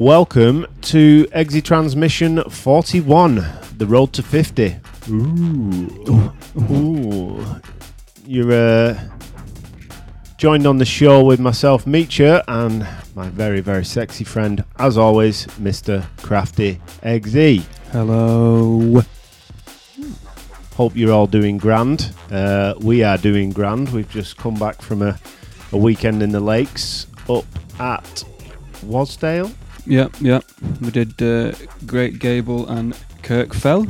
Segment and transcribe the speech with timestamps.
[0.00, 4.76] Welcome to Exit Transmission 41, the road to 50.
[5.10, 6.34] Ooh.
[6.70, 7.44] Ooh.
[8.24, 8.98] You're uh,
[10.38, 15.44] joined on the show with myself, Meecha, and my very, very sexy friend, as always,
[15.58, 16.02] Mr.
[16.22, 17.66] Krafty EXE.
[17.92, 19.02] Hello.
[20.76, 22.14] Hope you're all doing grand.
[22.30, 23.90] Uh, we are doing grand.
[23.90, 25.18] We've just come back from a,
[25.72, 27.44] a weekend in the lakes up
[27.78, 28.24] at
[28.86, 29.54] Wasdale.
[29.86, 30.40] Yeah, yeah.
[30.80, 31.52] We did uh,
[31.86, 33.88] Great Gable and Kirkfell.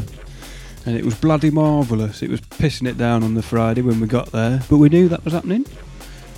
[0.86, 2.22] and it was bloody marvellous.
[2.22, 5.08] It was pissing it down on the Friday when we got there, but we knew
[5.08, 5.66] that was happening.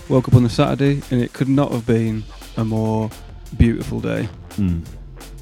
[0.08, 2.24] Woke up on the Saturday, and it could not have been
[2.56, 3.08] a more
[3.56, 4.28] beautiful day.
[4.56, 4.84] Mm.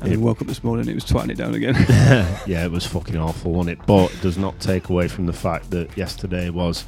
[0.03, 1.75] And It- we woke up this morning, it was twatting it down again.
[2.47, 3.87] yeah, it was fucking awful, wasn't it?
[3.87, 6.85] But it does not take away from the fact that yesterday was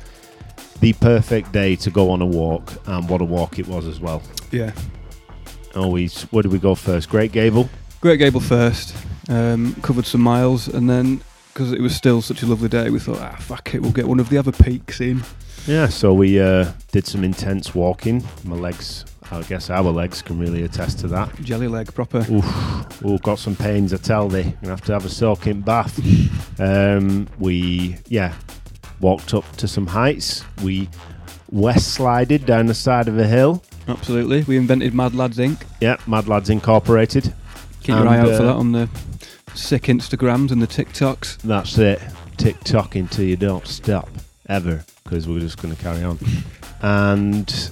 [0.80, 4.00] the perfect day to go on a walk, and what a walk it was as
[4.00, 4.22] well.
[4.50, 4.72] yeah.
[5.74, 7.08] Always, where did we go first?
[7.08, 7.69] Great Gable.
[8.00, 8.96] Great Gable first,
[9.28, 11.22] um, covered some miles, and then
[11.52, 14.08] because it was still such a lovely day, we thought, ah, fuck it, we'll get
[14.08, 15.22] one of the other peaks in.
[15.66, 18.24] Yeah, so we uh, did some intense walking.
[18.44, 21.34] My legs, I guess our legs can really attest to that.
[21.42, 22.26] Jelly leg proper.
[22.30, 24.54] Oof, ooh, got some pains, I tell thee.
[24.62, 26.00] Gonna have to have a soaking bath.
[26.60, 28.34] um, we, yeah,
[29.00, 30.44] walked up to some heights.
[30.62, 30.88] We
[31.50, 33.62] west slided down the side of a hill.
[33.88, 34.43] Absolutely.
[34.44, 35.62] We invented Mad Lads Inc.
[35.81, 37.32] Yeah, Mad Lads Incorporated.
[37.81, 38.88] Keep your eye out for uh, that on the
[39.55, 41.38] sick Instagrams and the TikToks.
[41.38, 42.00] That's it.
[42.37, 44.08] TikTok until you don't stop
[44.49, 46.19] ever, because we're just going to carry on.
[46.81, 47.70] and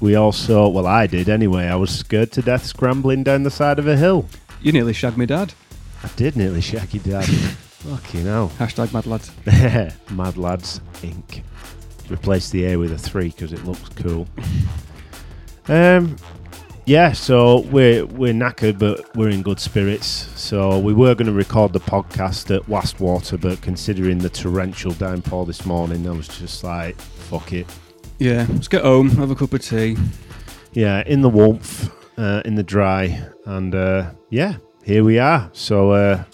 [0.00, 1.66] we also, well, I did anyway.
[1.66, 4.26] I was scared to death scrambling down the side of a hill.
[4.62, 5.54] You nearly shagged me dad.
[6.02, 7.24] I did nearly shake your dad.
[7.78, 8.52] Fucking hell.
[8.58, 9.32] Hashtag Mad Lads.
[10.10, 11.42] Mad Lads Inc.
[12.10, 14.26] Replace the A with a three because it looks cool.
[15.68, 16.16] Um,
[16.86, 20.06] yeah, so we're we're knackered, but we're in good spirits.
[20.40, 25.44] So we were going to record the podcast at Wastwater, but considering the torrential downpour
[25.44, 27.66] this morning, I was just like, fuck it.
[28.18, 29.98] Yeah, let's get home, have a cup of tea.
[30.72, 35.50] Yeah, in the warmth, uh, in the dry, and uh, yeah, here we are.
[35.52, 36.24] So uh,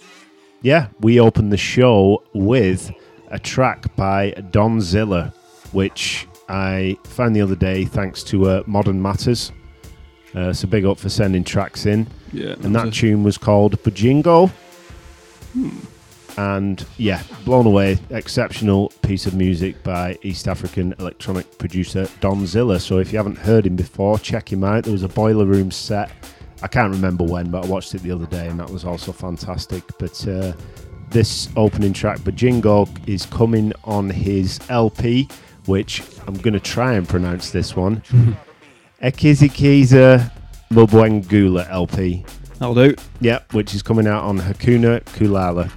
[0.63, 2.93] yeah, we opened the show with
[3.29, 5.35] a track by Don Zilla,
[5.73, 9.53] which I found the other day thanks to uh, Modern Matters.
[10.35, 14.51] Uh, so big up for sending tracks in, Yeah, and that tune was called Bujingo.
[16.37, 17.99] And yeah, blown away.
[18.11, 22.81] Exceptional piece of music by East African electronic producer Don Zilla.
[22.81, 24.83] So if you haven't heard him before, check him out.
[24.83, 26.11] There was a Boiler Room set.
[26.63, 29.13] I can't remember when, but I watched it the other day and that was also
[29.13, 29.85] fantastic.
[29.99, 30.55] But uh,
[31.11, 35.29] this opening track, Bujingo, is coming on his LP,
[35.67, 38.03] which I'm going to try and pronounce this one.
[39.03, 40.31] Ekizikiza
[40.71, 42.25] Mubwengula LP.
[42.59, 42.95] That'll do.
[43.21, 45.71] Yep, which is coming out on Hakuna Kulala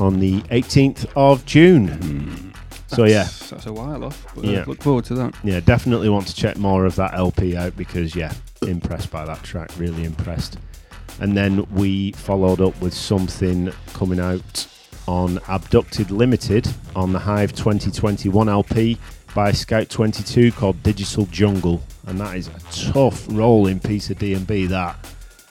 [0.00, 2.52] on the 18th of June.
[2.88, 4.26] So yeah, That's- a while off.
[4.34, 4.64] But, uh, Yeah.
[4.66, 5.34] look forward to that.
[5.44, 8.32] yeah, definitely want to check more of that LP out because yeah,
[8.66, 10.58] impressed by that track, really impressed.
[11.20, 14.66] And then we followed up with something coming out
[15.10, 18.96] on Abducted Limited on the Hive 2021 LP
[19.34, 24.66] by Scout 22 called Digital Jungle, and that is a tough rolling piece of D&B.
[24.66, 24.96] That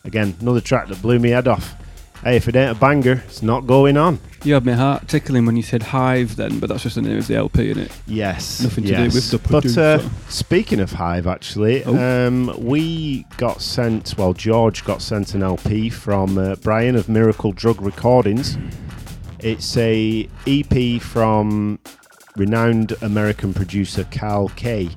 [0.06, 1.76] again, another track that blew me head off.
[2.24, 4.20] Hey, if it ain't a banger, it's not going on.
[4.46, 7.18] You had my heart tickling when you said Hive then, but that's just the name
[7.18, 7.92] of the LP, innit?
[8.08, 8.62] Yes.
[8.62, 10.00] Nothing to do with the But uh,
[10.30, 11.98] speaking of Hive, actually, Oh.
[12.28, 17.52] um, we got sent, well, George got sent an LP from uh, Brian of Miracle
[17.52, 18.58] Drug Recordings.
[19.42, 21.80] It's a EP from
[22.36, 24.90] renowned American producer Karl K,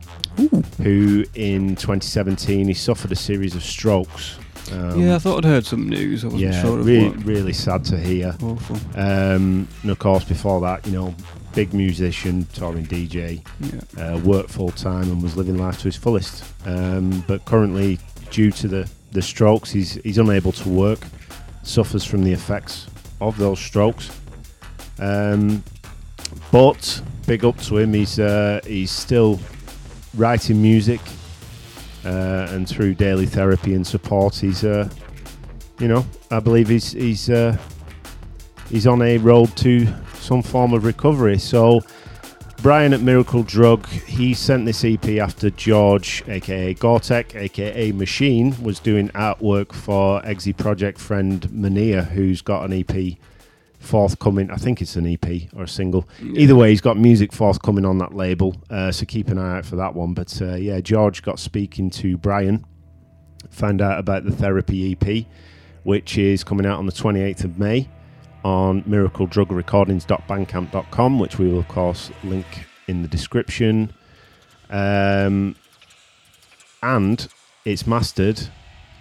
[0.82, 4.38] who in 2017 he suffered a series of strokes.
[4.72, 6.24] Um, yeah, I thought I'd heard some news.
[6.24, 7.24] I wasn't yeah, sure what.
[7.24, 8.34] really sad to hear.
[8.42, 8.76] Awful.
[8.94, 11.14] Um, and of course, before that, you know,
[11.54, 14.14] big musician, touring DJ, Yeah.
[14.14, 16.44] uh, worked full time and was living life to his fullest.
[16.64, 17.98] Um, but currently,
[18.30, 21.00] due to the, the strokes, he's he's unable to work.
[21.64, 22.86] Suffers from the effects
[23.20, 24.10] of those strokes.
[24.98, 25.62] Um,
[26.50, 27.94] but big up to him.
[27.94, 29.40] He's uh, he's still
[30.16, 31.00] writing music,
[32.04, 34.88] uh, and through daily therapy and support, he's uh,
[35.78, 37.56] you know I believe he's he's uh,
[38.68, 41.38] he's on a road to some form of recovery.
[41.38, 41.80] So.
[42.62, 48.78] Brian at Miracle Drug, he sent this EP after George, aka Gortek, aka Machine, was
[48.78, 53.16] doing artwork for EXE Project friend Mania, who's got an EP
[53.82, 54.50] forthcoming.
[54.50, 56.08] I think it's an EP or a single.
[56.20, 59.66] Either way, he's got music forthcoming on that label, uh, so keep an eye out
[59.66, 60.14] for that one.
[60.14, 62.64] But uh, yeah, George got speaking to Brian,
[63.50, 65.26] found out about the Therapy EP,
[65.82, 67.88] which is coming out on the 28th of May
[68.44, 72.46] on miracledrugrecordings.bandcamp.com, which we will, of course, link
[72.88, 73.92] in the description.
[74.70, 75.54] Um,
[76.82, 77.28] and
[77.64, 78.40] it's mastered.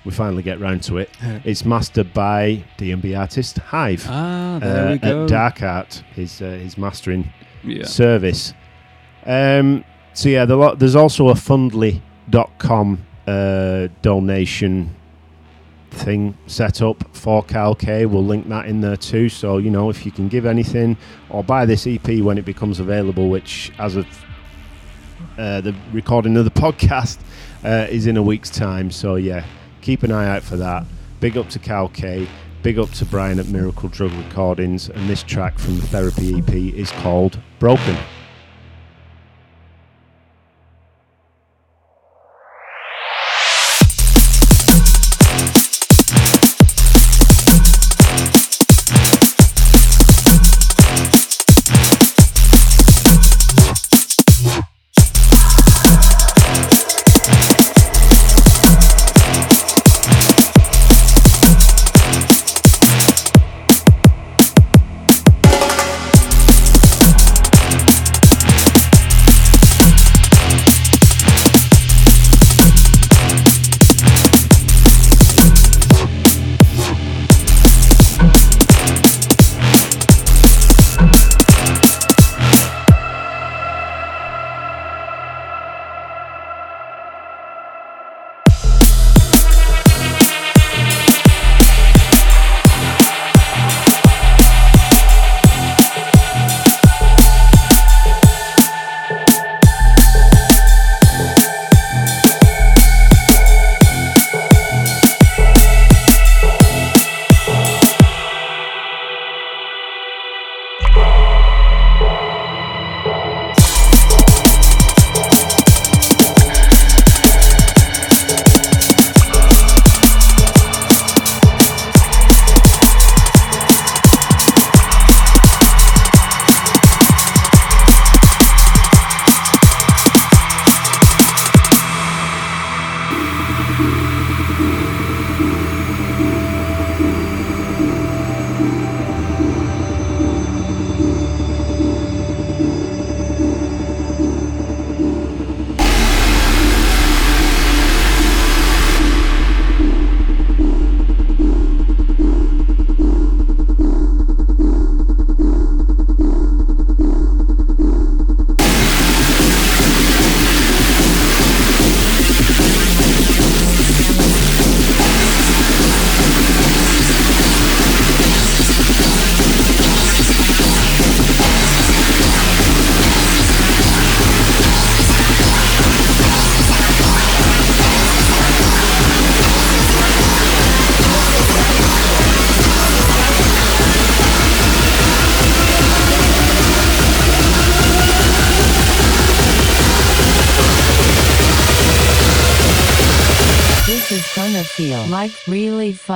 [0.03, 1.09] We finally get round to it.
[1.43, 5.23] It's mastered by D&B artist Hive Ah, there uh, we go.
[5.23, 7.31] at Dark Art, his uh, his mastering
[7.63, 7.85] yeah.
[7.85, 8.53] service.
[9.25, 14.95] Um, so yeah, there's also a Fundly.com uh, donation
[15.91, 18.05] thing set up for Karl K.
[18.05, 19.29] We'll link that in there too.
[19.29, 20.97] So you know if you can give anything
[21.29, 24.07] or buy this EP when it becomes available, which as of
[25.37, 27.19] uh, the recording of the podcast
[27.63, 28.89] uh, is in a week's time.
[28.89, 29.45] So yeah,
[29.81, 30.85] keep an eye out for that.
[31.19, 32.27] Big up to Karl K.
[32.63, 36.53] Big up to Brian at Miracle Drug Recordings, and this track from the Therapy EP
[36.53, 37.97] is called Broken.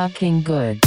[0.07, 0.84] Fucking good.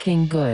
[0.00, 0.49] Fucking good.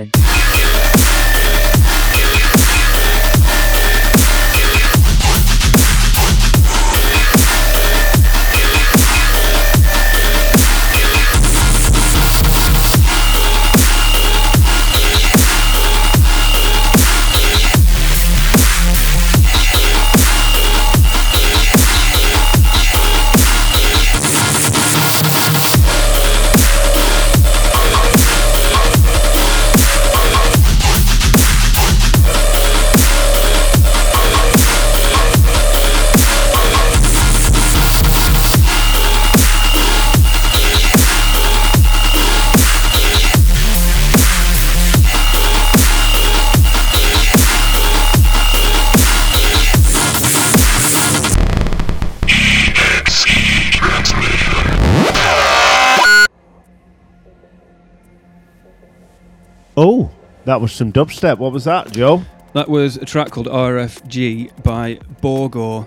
[60.57, 61.37] That was some dubstep.
[61.37, 62.23] What was that, Joe?
[62.55, 65.87] That was a track called RFG by Borgore.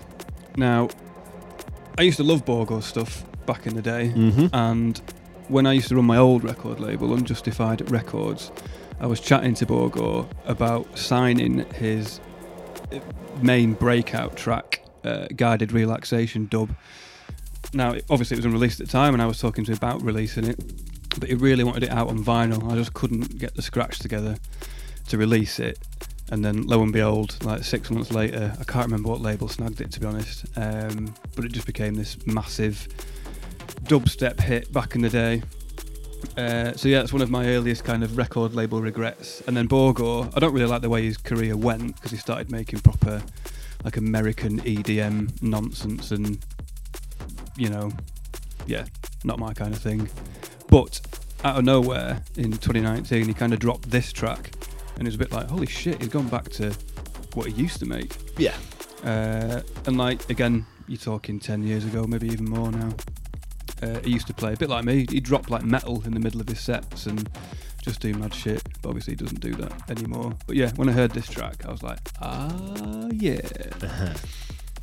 [0.56, 0.88] Now,
[1.98, 4.46] I used to love Borgore stuff back in the day, Mm-hmm.
[4.54, 4.96] and
[5.48, 8.52] when I used to run my old record label, Unjustified Records,
[9.00, 12.20] I was chatting to Borgore about signing his
[13.42, 16.70] main breakout track, uh, Guided Relaxation Dub.
[17.74, 20.00] Now, obviously, it was unreleased at the time, and I was talking to him about
[20.02, 20.60] releasing it,
[21.18, 22.70] but he really wanted it out on vinyl.
[22.70, 24.36] I just couldn't get the scratch together
[25.08, 25.78] to release it.
[26.30, 29.80] And then, lo and behold, like six months later, I can't remember what label snagged
[29.80, 32.86] it to be honest, um, but it just became this massive
[33.84, 35.42] dubstep hit back in the day.
[36.36, 39.42] Uh, so yeah, it's one of my earliest kind of record label regrets.
[39.46, 42.52] And then Borgore, I don't really like the way his career went because he started
[42.52, 43.22] making proper,
[43.84, 46.38] like American EDM nonsense, and
[47.56, 47.90] you know,
[48.66, 48.84] yeah,
[49.24, 50.08] not my kind of thing.
[50.70, 51.00] But
[51.44, 54.52] out of nowhere in 2019, he kind of dropped this track,
[54.96, 56.72] and it was a bit like, holy shit, he's gone back to
[57.34, 58.16] what he used to make.
[58.38, 58.54] Yeah.
[59.04, 62.94] Uh, and like again, you're talking ten years ago, maybe even more now.
[63.82, 65.06] Uh, he used to play a bit like me.
[65.10, 67.28] He dropped like metal in the middle of his sets and
[67.82, 68.62] just do mad shit.
[68.82, 70.34] But obviously, he doesn't do that anymore.
[70.46, 73.40] But yeah, when I heard this track, I was like, ah, yeah,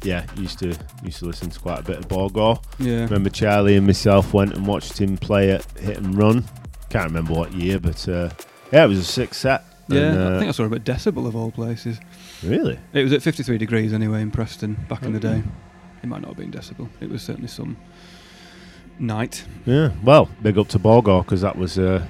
[0.04, 2.64] Yeah, used to used to listen to quite a bit of Borgore.
[2.80, 6.44] yeah, Remember Charlie and myself went and watched him play at Hit and Run.
[6.90, 8.30] Can't remember what year, but uh,
[8.72, 9.64] yeah, it was a six set.
[9.90, 10.02] yeah.
[10.02, 12.00] And, uh, I think I saw him at Decibel of all places.
[12.44, 12.78] really.
[12.94, 15.42] It was at 53 degrees anyway in Preston back in the day.
[16.04, 16.88] It might not have been Decibel.
[17.02, 17.76] It was certainly some
[19.00, 19.44] night.
[19.66, 19.92] Yeah.
[20.04, 22.06] Well, big up to Borgore because that was, uh,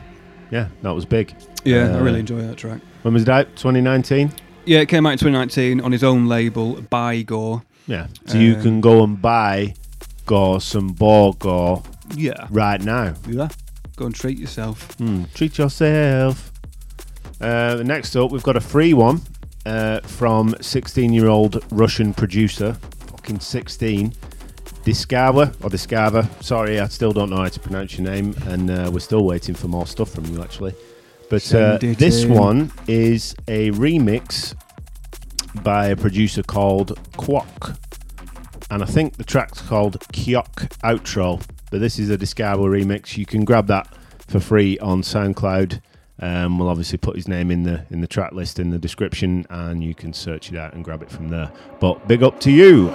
[0.52, 1.34] yeah, that was big.
[1.64, 2.82] Yeah, I Uh, really enjoy that track.
[3.04, 3.56] When was that?
[3.56, 4.32] 2019.
[4.66, 7.64] Yeah, it came out in 2019 on his own label, Buygore.
[7.88, 8.08] Yeah.
[8.26, 9.74] So you can go and buy
[10.26, 11.84] Gore some Borgore
[12.16, 12.48] Yeah.
[12.52, 13.14] right now.
[13.28, 13.48] Yeah.
[13.96, 14.94] Go and treat yourself.
[14.98, 16.52] Hmm, treat yourself.
[17.42, 19.22] Uh, next up, we've got a free one
[19.66, 22.74] uh, from 16 year old Russian producer,
[23.12, 24.14] fucking 16,
[24.84, 26.28] Discover, or Discover.
[26.42, 29.56] Sorry, I still don't know how to pronounce your name, and uh, we're still waiting
[29.56, 30.74] for more stuff from you, actually.
[31.30, 32.34] But uh, Send it this in.
[32.34, 34.56] one is a remix
[35.64, 37.76] by a producer called Quok.
[38.70, 41.42] And I think the track's called Kyok Outro.
[41.72, 43.18] But this is a Deescawa remix.
[43.18, 43.88] You can grab that
[44.28, 45.82] for free on SoundCloud.
[46.20, 49.46] Um, we'll obviously put his name in the in the track list in the description,
[49.50, 51.52] and you can search it out and grab it from there.
[51.80, 52.90] But big up to you.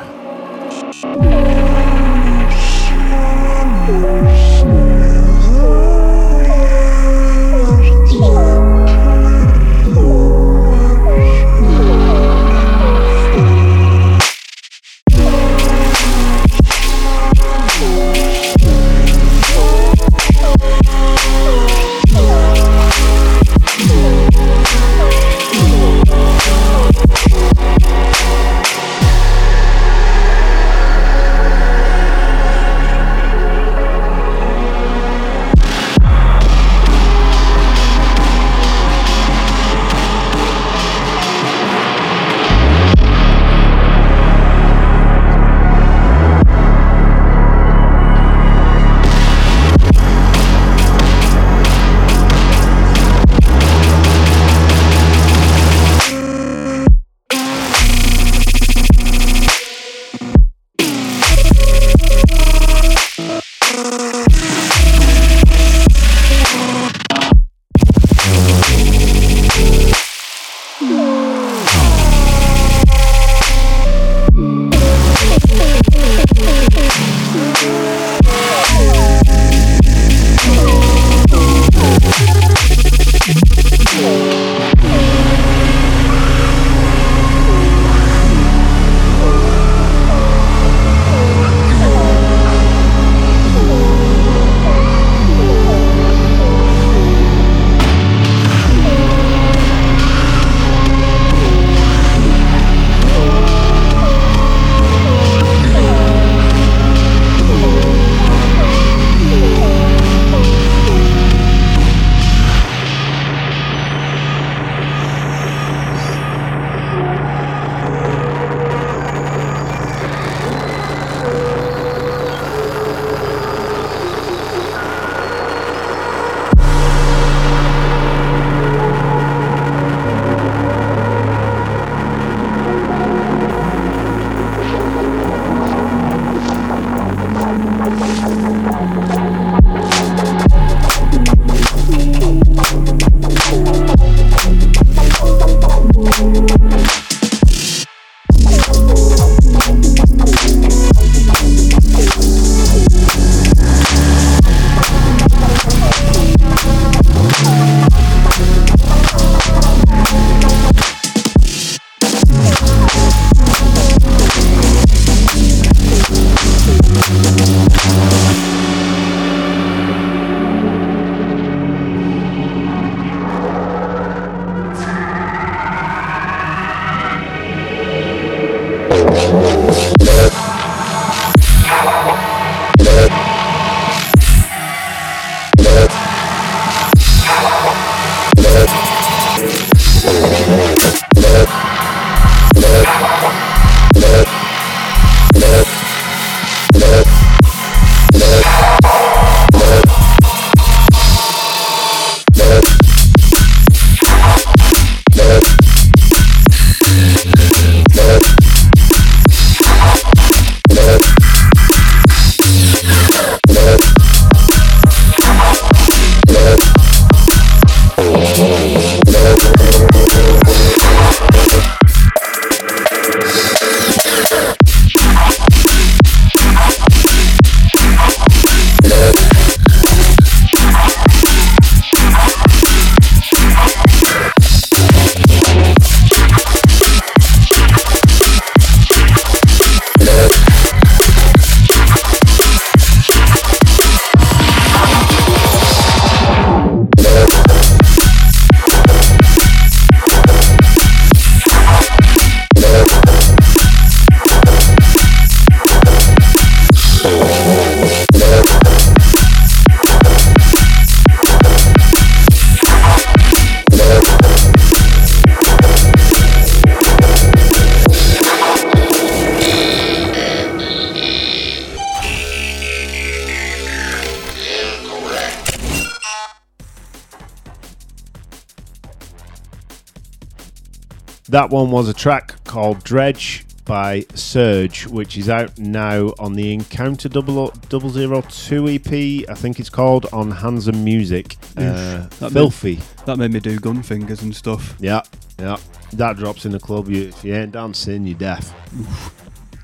[281.33, 286.53] That one was a track called Dredge by Surge, which is out now on the
[286.53, 291.39] Encounter 002 EP, I think it's called, on Hands Hanzom Music.
[291.57, 292.81] Uh, That filthy.
[293.07, 294.77] That made me do gun fingers and stuff.
[294.79, 295.01] Yeah,
[295.39, 295.57] yeah.
[295.95, 296.91] That drops in the club.
[296.91, 298.53] You, if you ain't dancing, you're deaf.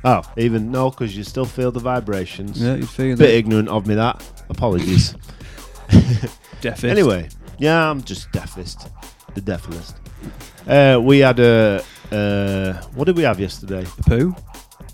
[0.05, 2.63] Oh, even no, because you still feel the vibrations.
[2.63, 3.35] Yeah, you'd feel Bit it.
[3.35, 4.25] ignorant of me that.
[4.49, 5.17] Apologies.
[6.63, 6.85] Deafest.
[6.85, 7.29] Anyway,
[7.59, 8.89] yeah, I'm just deafest.
[9.35, 9.97] The deafest.
[10.67, 11.83] Uh, we had a.
[12.13, 13.85] Uh, what did we have yesterday?
[13.99, 14.35] A poo,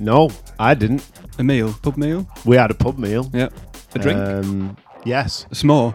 [0.00, 1.08] No, I didn't.
[1.38, 2.26] a meal, pub meal.
[2.44, 3.30] We had a pub meal.
[3.32, 3.48] Yeah,
[3.94, 5.94] a drink, Um, yes, a s'more.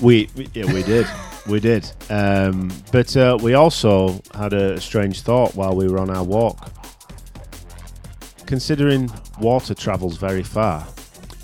[0.00, 1.06] we, we yeah we did.
[1.48, 1.90] we did.
[2.10, 6.70] Um, but uh, we also had a strange thought while we were on our walk.
[8.46, 10.86] Considering water travels very far,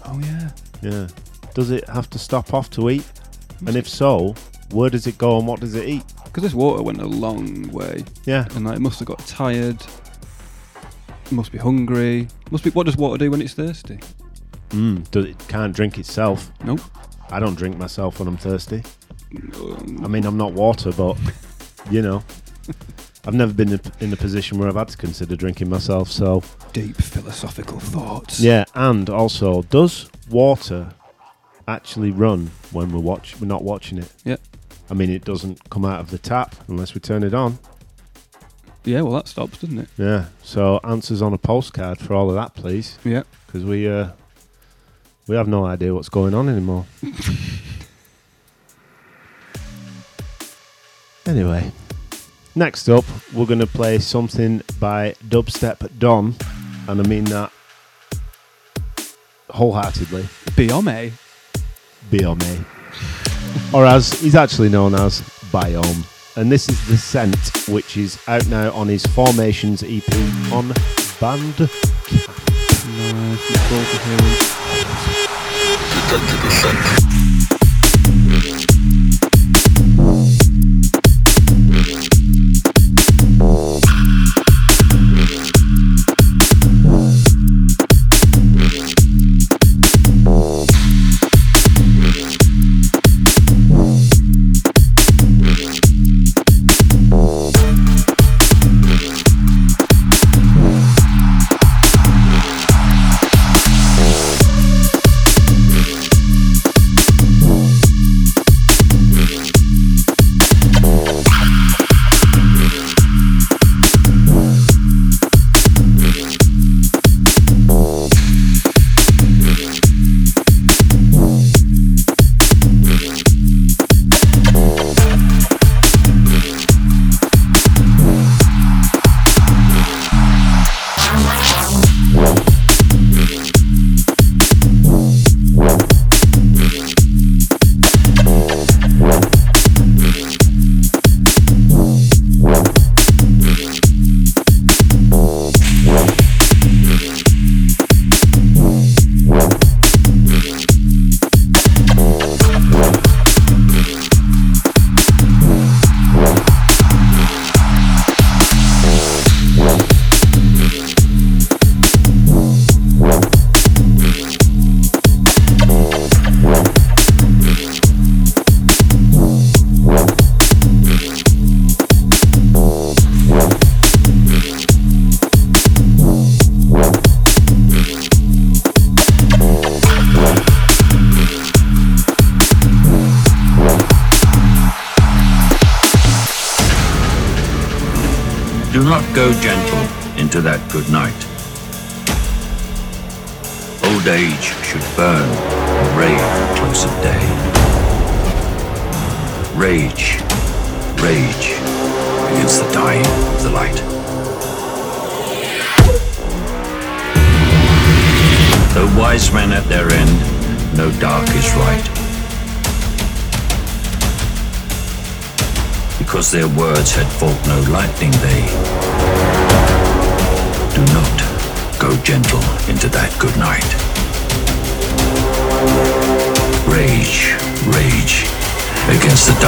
[0.07, 0.51] Oh yeah.
[0.83, 1.07] yeah,
[1.55, 3.05] does it have to stop off to eat?
[3.67, 4.35] And if so,
[4.73, 6.03] where does it go and what does it eat?
[6.35, 9.81] Because this water went a long way, Yeah, and like it must have got tired.
[11.31, 12.27] Must be hungry.
[12.51, 12.70] Must be.
[12.70, 14.01] What does water do when it's thirsty?
[14.70, 16.51] mm, does it can't drink itself.
[16.64, 16.81] Nope.
[17.31, 18.83] I don't drink myself when I'm thirsty.
[19.57, 21.16] Um, I mean, I'm not water, but
[21.90, 22.25] you know,
[23.25, 26.11] I've never been in a- position where I've had to consider drinking myself.
[26.11, 26.42] So
[26.73, 28.40] deep philosophical thoughts.
[28.40, 30.92] yeah, and also, does water
[31.68, 34.12] actually run when we're watch we're not watching it?
[34.25, 34.37] Yeah.
[34.95, 37.59] I mean, it doesn't come out of the tap unless we turn it on.
[38.85, 39.01] Yeah.
[39.01, 39.89] Well, that stops, doesn't it?
[39.99, 40.27] Yeah.
[40.45, 43.25] So answers on a postcard for all of that, please, Yeah.
[43.45, 44.11] because we uh
[45.27, 46.87] we have no idea what's going on anymore.
[51.27, 51.73] anyway,
[52.55, 53.05] next up,
[53.35, 56.37] we're going to play something by Dubstep Don,
[56.87, 57.51] and I mean that
[59.51, 60.23] wholeheartedly.
[60.55, 61.11] Biome.
[62.13, 62.65] Biome.
[63.73, 65.21] or as he's actually known as
[65.53, 66.05] Biome.
[66.37, 70.03] And this is The Scent, which is out now on his Formations EP
[70.53, 70.71] on
[71.21, 71.71] Bandcamp.
[76.11, 77.13] Nice.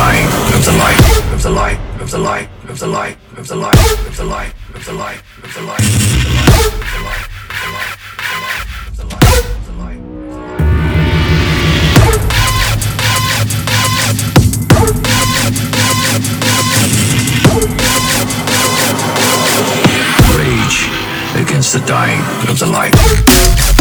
[0.07, 3.57] light of the light of the light of the light of the light of the
[3.57, 5.83] light of the light of the light of the light
[8.87, 10.01] of the light
[20.39, 20.79] Rage
[21.43, 23.76] against the dying of the light.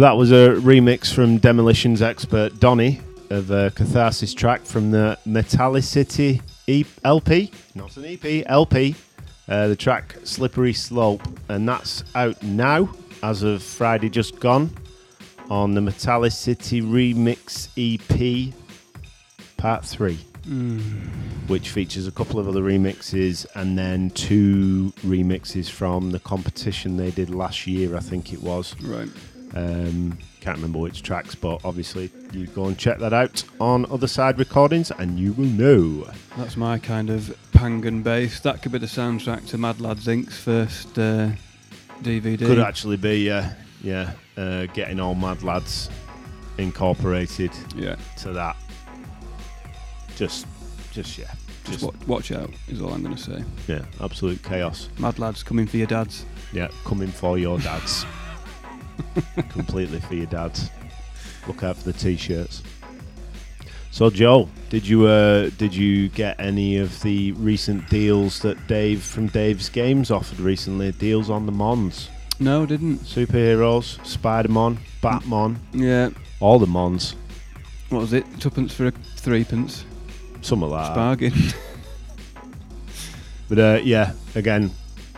[0.00, 6.40] That was a remix from Demolition's expert Donny of a Katharsys track from the Metallicity
[6.66, 8.94] e- LP, not an EP, LP.
[9.46, 12.88] Uh, the track Slippery Slope, and that's out now
[13.22, 14.70] as of Friday just gone
[15.50, 18.54] on the Metallicity Remix EP
[19.58, 20.14] Part 3,
[21.46, 27.10] which features a couple of other remixes and then two remixes from the competition they
[27.10, 28.74] did last year, I think it was.
[28.80, 29.10] Right.
[29.54, 34.38] Um, can't remember which tracks, but obviously you go and check that out on Othercide
[34.38, 36.08] Recordings and you will know.
[36.36, 38.40] That's my kind of Pangan bass.
[38.40, 41.30] That could be the soundtrack to Mad Lads Inc.'s first uh,
[42.02, 42.38] DVD.
[42.38, 43.48] Could actually be, uh,
[43.82, 45.90] yeah, uh, getting all Mad Lads
[46.58, 47.96] incorporated Yeah.
[48.18, 48.56] to that.
[50.16, 50.46] Just,
[50.92, 51.26] just yeah,
[51.64, 53.42] Just just wa- watch out, is all I'm going to say.
[53.68, 54.88] yeah, absolute chaos.
[54.98, 56.24] Mad Lads coming for your dads.
[56.52, 58.04] Yeah, coming for your dads.
[59.50, 60.70] Completely for your dads.
[61.46, 62.62] Look out for the t-shirts.
[63.92, 69.02] So, Joe, did you uh, did you get any of the recent deals that Dave
[69.02, 70.92] from Dave's Games offered recently?
[70.92, 72.08] Deals on the Mons,
[72.38, 72.98] No, didn't.
[73.00, 76.10] superheroes, Spider-Man, Batman, Yeah.
[76.38, 77.16] all the Mons,
[77.88, 78.24] What was it?
[78.38, 79.84] Tuppence for a threepence.
[80.40, 80.94] some of that.
[80.94, 81.32] Bargain.
[83.48, 84.70] But uh, yeah, again,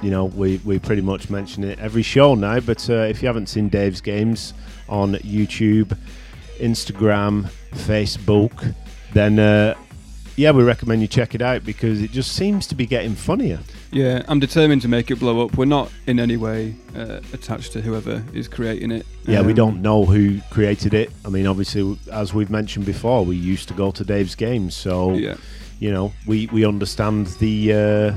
[0.02, 2.60] you know, we, we pretty much mention it every show now.
[2.60, 4.52] But uh, if you haven't seen Dave's games
[4.88, 5.96] on YouTube,
[6.58, 8.74] Instagram, Facebook,
[9.12, 9.74] then uh,
[10.36, 13.60] yeah, we recommend you check it out because it just seems to be getting funnier.
[13.90, 15.56] yeah, I'm determined to make it blow up.
[15.56, 19.06] We're not in any way uh, attached to whoever is creating it.
[19.26, 21.10] Yeah, we Um, don't know who created it.
[21.24, 25.12] I mean, obviously, as we've mentioned before, we used to go to Dave's games, so
[25.14, 25.34] Yeah.
[25.80, 28.14] you know, we we understand the uh,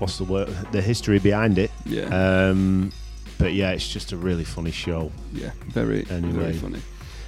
[0.00, 1.70] what's the word, the history behind it.
[1.86, 2.06] Yeah.
[2.06, 2.92] Um,
[3.38, 5.12] but yeah, it's just a really funny show.
[5.32, 5.52] yeah.
[5.68, 6.32] Very, anyway.
[6.32, 6.80] very funny.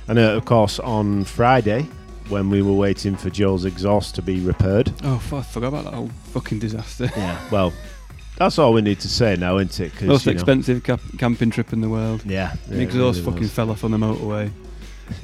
[0.09, 1.87] And uh, of course, on Friday,
[2.29, 4.93] when we were waiting for Joel's exhaust to be repaired.
[5.05, 7.09] Oh, f- I forgot about that whole fucking disaster.
[7.17, 7.39] Yeah.
[7.51, 7.73] Well,
[8.37, 10.03] that's all we need to say now, isn't it?
[10.03, 12.23] Most you know- expensive cap- camping trip in the world.
[12.27, 12.55] Yeah.
[12.69, 13.53] The yeah, exhaust really fucking was.
[13.53, 14.51] fell off on the motorway.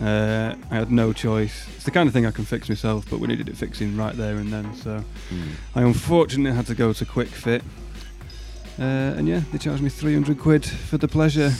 [0.00, 1.66] Uh, I had no choice.
[1.76, 4.14] It's the kind of thing I can fix myself, but we needed it fixing right
[4.16, 4.74] there and then.
[4.74, 5.48] So Mm.
[5.74, 7.62] I unfortunately had to go to Kwik Fit.
[8.78, 8.82] Uh,
[9.16, 11.52] and yeah, they charged me 300 quid for the pleasure.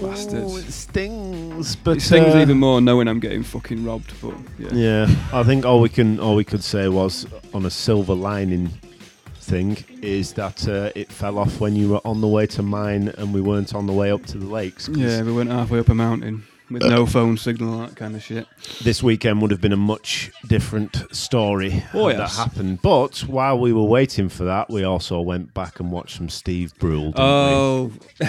[0.00, 0.52] Bastards.
[0.52, 4.34] Oh, it stings, but it stings uh, even more knowing I'm getting fucking robbed, but
[4.58, 4.68] yeah.
[4.72, 8.70] Yeah, I think all we can all we could say was on a silver lining
[9.40, 13.08] thing is that uh, it fell off when you were on the way to mine
[13.18, 14.88] and we weren't on the way up to the lakes.
[14.92, 18.46] Yeah, we went halfway up a mountain with no phone signal, that kind of shit.
[18.82, 22.18] this weekend would have been a much different story Oh, yes.
[22.36, 22.80] that happened.
[22.82, 26.74] But while we were waiting for that, we also went back and watched some Steve
[26.78, 27.12] Brule.
[27.16, 28.26] Oh, we?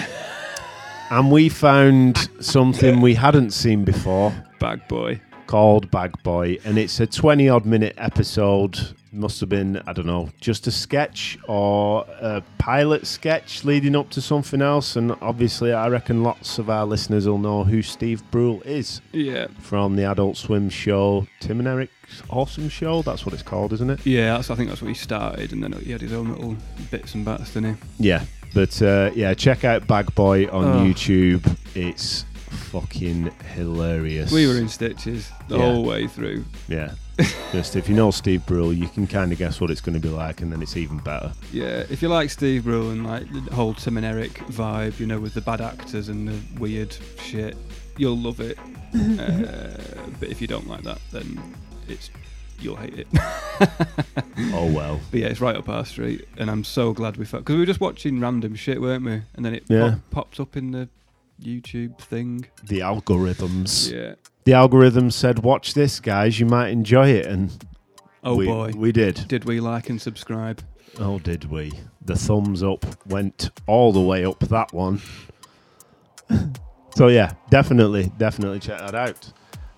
[1.10, 5.20] and we found something we hadn't seen before bag boy.
[5.46, 8.78] called Bag Boy, and it's a twenty odd minute episode
[9.12, 14.08] Must have been, I don't know, just a sketch or a pilot sketch leading up
[14.10, 14.94] to something else.
[14.94, 19.48] And obviously, I reckon lots of our listeners will know who Steve Brule is Yeah.
[19.58, 23.02] from the Adult Swim show, Tim and Eric's Awesome Show.
[23.02, 24.06] That's what it's called, isn't it?
[24.06, 26.56] Yeah, that's, I think that's where he started, and then he had his own little
[26.92, 27.80] bits and bats, didn't he?
[28.10, 28.24] Yeah.
[28.54, 30.84] But uh, yeah, check out Bag Boy on Oh.
[30.84, 31.44] YouTube.
[31.74, 34.30] It's fucking hilarious.
[34.32, 35.64] We were in stitches the Yeah.
[35.64, 36.44] whole way through.
[36.68, 36.92] Yeah.
[37.52, 40.00] Just if you know Steve Brule, you can kind of guess what it's going to
[40.00, 41.32] be like, and then it's even better.
[41.52, 45.06] Yeah, if you like Steve Brule and like the whole Tim and Eric vibe, you
[45.06, 47.56] know, with the bad actors and the weird shit,
[47.96, 48.58] you'll love it.
[48.94, 49.80] uh,
[50.18, 51.40] but if you don't like that, then
[51.88, 52.10] it's
[52.60, 53.06] you'll hate it.
[54.52, 54.98] Oh well.
[55.10, 57.60] But yeah, it's right up our street, and I'm so glad we found because we
[57.60, 59.20] were just watching random shit, weren't we?
[59.34, 59.90] And then it Yeah.
[60.10, 60.88] pop, popped up in the
[61.42, 62.46] YouTube thing.
[62.64, 63.92] The algorithms.
[63.92, 64.14] Yeah.
[64.44, 66.40] The algorithm said, "Watch this, guys.
[66.40, 67.64] You might enjoy it," and
[68.24, 69.26] Oh we, boy, we did.
[69.28, 70.62] did we like and subscribe?
[70.98, 71.72] Oh, did we?
[72.04, 75.00] The thumbs up went all the way up that one.
[76.96, 79.32] so yeah, definitely, definitely check that out.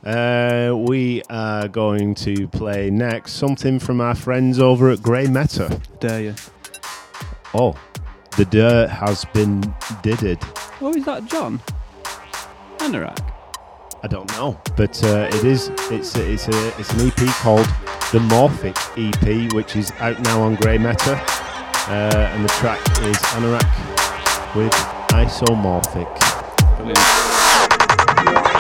[0.05, 5.81] Uh, we are going to play next something from our friends over at Grey Meta.
[6.01, 6.35] Dare you?
[7.55, 7.77] Oh,
[8.37, 9.61] the dirt has been
[10.03, 10.39] didded.
[10.81, 11.61] Oh, is that John?
[12.79, 13.32] Anorak.
[14.05, 15.71] I don't know, but uh, it is.
[15.91, 17.67] It's a, it's a it's an EP called
[18.11, 21.15] the Morphic EP, which is out now on Grey Meta,
[21.87, 23.63] uh, and the track is Anorak
[24.57, 24.73] with
[25.13, 26.11] Isomorphic.
[26.79, 28.52] Brilliant.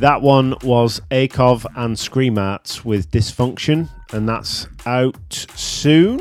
[0.00, 6.20] That one was Akov and Screamarts with Disfunction, and that's out soon.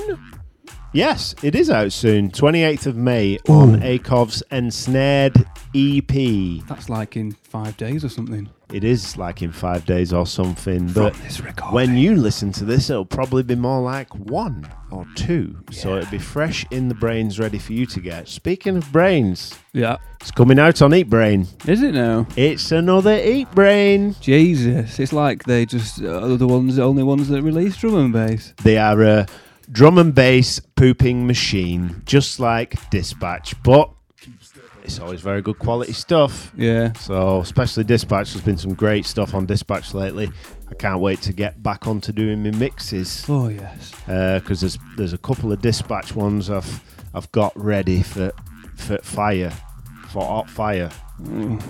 [0.91, 2.30] Yes, it is out soon.
[2.30, 5.45] 28th of May on Akov's Ensnared
[5.76, 6.65] EP.
[6.67, 8.49] That's like in five days or something.
[8.72, 11.15] It is like in five days or something, but
[11.72, 15.57] when you listen to this, it'll probably be more like one or two.
[15.72, 18.28] So it'll be fresh in the brains, ready for you to get.
[18.28, 19.97] Speaking of brains, Yeah.
[20.22, 21.47] it's coming out on Eatbrain.
[21.67, 22.28] Is it now?
[22.36, 24.20] It's another Eatbrain.
[24.22, 28.13] Jesus, it's like they just are the ones, the only ones that release drum and
[28.13, 28.53] bass.
[28.63, 29.26] They are a
[29.72, 33.89] drum and bass pooping machine, just like Dispatch, but
[34.89, 36.51] it's always very good quality stuff.
[36.57, 36.93] Yeah.
[36.93, 40.31] So, especially Dispatch, there's been some great stuff on Dispatch lately.
[40.67, 43.93] I can't wait to get back onto doing my mixes Oh yes.
[44.07, 46.81] Uh, because there's there's a couple of Dispatch ones I've
[47.13, 48.31] I've got ready for
[48.75, 49.51] for fire
[50.09, 50.89] for hot fire.
[51.21, 51.61] Mm.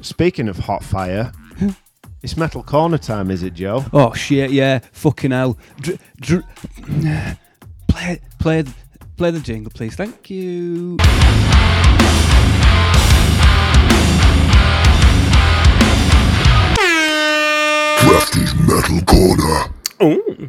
[0.00, 1.30] Speaking of hot fire,
[2.22, 3.84] it's metal corner time, is it, Joe?
[3.92, 4.50] Oh shit!
[4.50, 4.80] Yeah.
[4.90, 5.56] Fucking hell.
[5.80, 6.44] Dr- dr-
[7.88, 8.64] play, play,
[9.18, 9.96] play the jingle, please.
[9.96, 10.96] Thank you.
[17.98, 19.74] Crafty's Metal Corner.
[20.00, 20.48] Oh.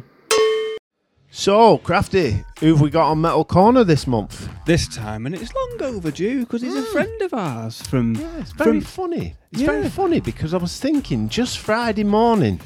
[1.32, 4.48] So, Crafty, who've we got on Metal Corner this month?
[4.66, 6.92] This time, and it's long overdue because he's a mm.
[6.92, 8.14] friend of ours from.
[8.14, 9.34] Yeah, it's very from funny.
[9.50, 9.66] It's Yeah.
[9.66, 12.60] very funny because I was thinking just Friday morning,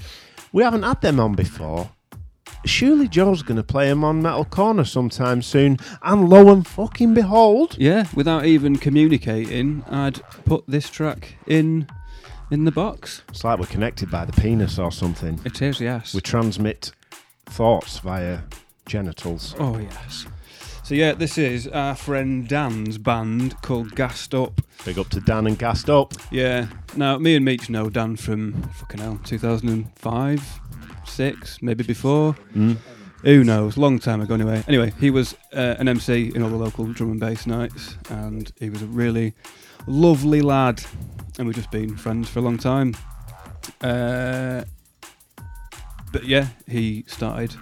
[0.52, 1.90] we haven't had them on before.
[2.64, 7.14] Surely Joe's going to play him on Metal Corner sometime soon, and lo and fucking
[7.14, 11.86] behold, yeah, without even communicating, I'd put this track in
[12.50, 13.22] in the box.
[13.30, 15.40] it's like we're connected by the penis or something.
[15.44, 16.14] It is, yes.
[16.14, 16.92] We transmit
[17.46, 18.40] thoughts via
[18.86, 19.54] genitals.
[19.58, 20.26] Oh yes.
[20.84, 24.60] So yeah, this is our friend Dan's band called Gassed Up.
[24.84, 26.12] Big up to Dan and Gassed Up.
[26.30, 26.66] Yeah.
[26.94, 30.60] Now me and Meech know Dan from fucking hell, 2005,
[31.14, 32.36] six, maybe before.
[32.54, 32.76] Mm.
[33.22, 33.78] Who knows?
[33.78, 34.62] Long time ago, anyway.
[34.68, 38.52] Anyway, he was uh, an MC in all the local drum and bass nights, and
[38.58, 39.32] he was a really
[39.86, 40.84] lovely lad,
[41.38, 42.94] and we've just been friends for a long time.
[43.80, 44.64] Uh,
[46.12, 47.56] but yeah, he started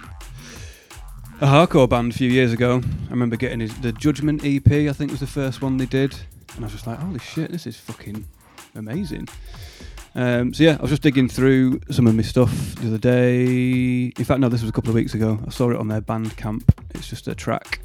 [1.39, 2.81] a hardcore band a few years ago.
[3.07, 4.69] I remember getting his the Judgment EP.
[4.69, 6.13] I think was the first one they did,
[6.55, 8.25] and I was just like, "Holy shit, this is fucking
[8.75, 9.29] amazing."
[10.15, 14.05] Um, so yeah, I was just digging through some of my stuff the other day.
[14.05, 15.39] In fact, no, this was a couple of weeks ago.
[15.45, 16.63] I saw it on their Bandcamp.
[16.93, 17.79] It's just a track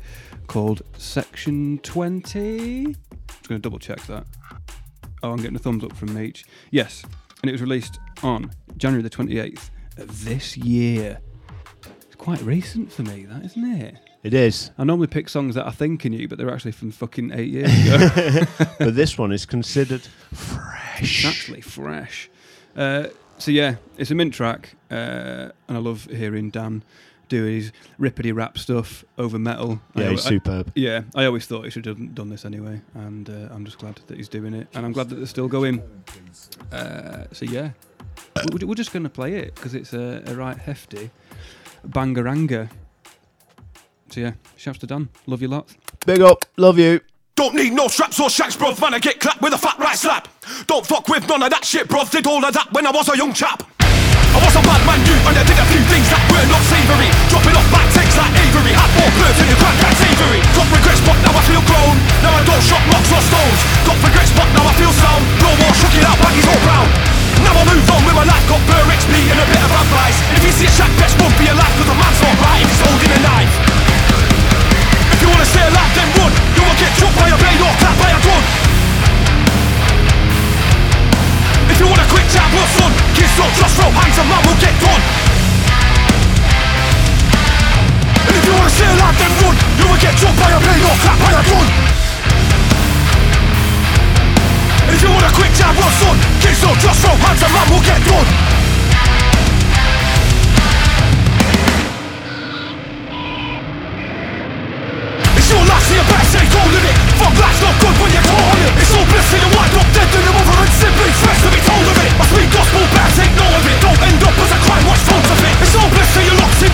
[0.47, 2.87] called Section Twenty.
[2.87, 2.95] I'm
[3.29, 4.27] just going to double check that.
[5.23, 6.45] Oh, I'm getting a thumbs up from Meech.
[6.71, 7.03] Yes,
[7.43, 11.19] and it was released on January the 28th of this year.
[12.07, 13.97] It's quite recent for me, that isn't it?
[14.23, 16.91] It is, I normally pick songs that I think are you, but they're actually from
[16.91, 18.43] fucking eight years ago.
[18.79, 20.03] but this one is considered
[20.33, 21.25] It's fresh.
[21.25, 22.29] actually fresh.
[22.77, 23.07] Uh,
[23.39, 26.83] so yeah, it's a mint track, uh, and I love hearing Dan
[27.29, 29.81] do his rippity rap stuff over metal.
[29.95, 30.73] Yeah, al- he's I- superb.
[30.75, 34.01] yeah, I always thought he should have done this anyway, and uh, I'm just glad
[34.09, 35.81] that he's doing it, and I'm glad that they're still going.
[36.73, 37.71] Uh, so yeah,
[38.53, 41.11] we're, we're just going to play it because it's a, a right hefty
[41.87, 42.69] bangaranga.
[44.11, 45.09] So yeah, shouts to Dan.
[45.27, 45.69] Love you lot.
[46.07, 47.01] Big up, love you.
[47.37, 49.97] Don't need no straps or shacks, bruv, man, I get clapped with a fat right
[49.97, 50.27] slap.
[50.67, 53.07] Don't fuck with none of that shit, bruv, did all of that when I was
[53.09, 53.63] a young chap.
[54.35, 56.63] I was a bad man, you, and I did a few things that were not
[56.67, 57.11] savoury.
[57.31, 60.41] Dropping off back takes like Avery, had more birds in the crack cat savoury.
[60.53, 61.95] Got regrets, but now I feel grown.
[62.27, 63.61] Now I don't shop rocks or stones.
[63.87, 65.23] Got regrets, but now I feel sound.
[65.39, 66.91] No more shucking out baggies all round.
[67.47, 70.19] Now I move on with my life, got Burr XP and a bit of advice.
[70.35, 72.69] If you see a shack, best won't be alive, cause a man's not right if
[72.69, 73.68] he's holding a knife.
[83.59, 85.03] Just throw hands and man will get done.
[88.29, 89.57] And if you wanna stay alive, then run.
[89.79, 91.67] You will get jumped by a blade or clapped by a gun.
[94.87, 97.53] And if you want a quick jab or fun, kids don't just throw hands and
[97.53, 98.48] man will get done.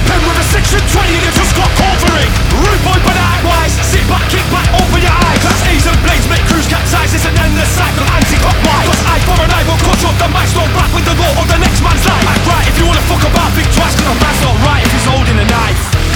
[0.09, 1.71] Pen with a section 20 and you just got
[2.21, 3.75] it Rude boy, but wise.
[3.85, 5.41] Sit back, kick back, open your eyes.
[5.41, 8.89] Class A's and blades make cruise capsize It's an endless cycle, anti-clockwise.
[8.89, 11.33] Cause eye for an eye will cut up the match Don't back with the law
[11.41, 12.27] of the next man's life.
[12.29, 14.83] Act right if you wanna fuck about, think twice Cause a man's not right.
[14.85, 16.14] If he's holding a knife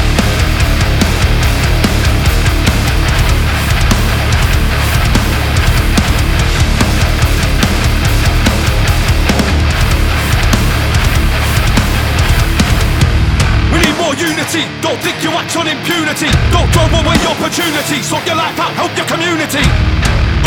[14.81, 16.27] don't think you act on impunity.
[16.51, 18.03] Don't throw away opportunity.
[18.03, 19.61] Sort your life out, help your community.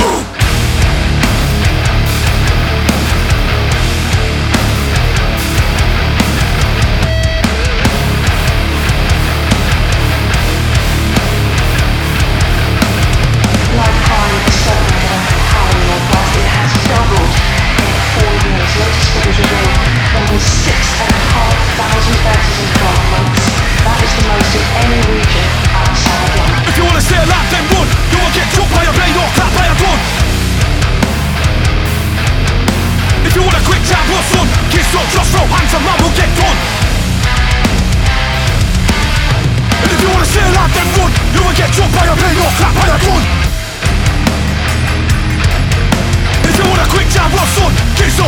[0.01, 0.40] Ooh.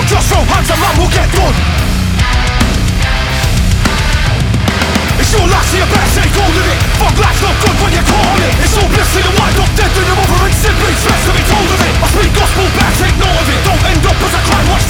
[0.08, 1.56] Just throw hands and man will get done.
[5.20, 6.80] It's your last, so you better hold of it.
[6.99, 8.54] Fuck life's not good when you call it.
[8.60, 11.32] It's all bliss till you wind up dead Then you're over and simply stress to
[11.32, 11.93] be told of it.
[12.04, 13.60] I speak gospel, better take note of it.
[13.64, 14.82] Don't end up as a crime, watch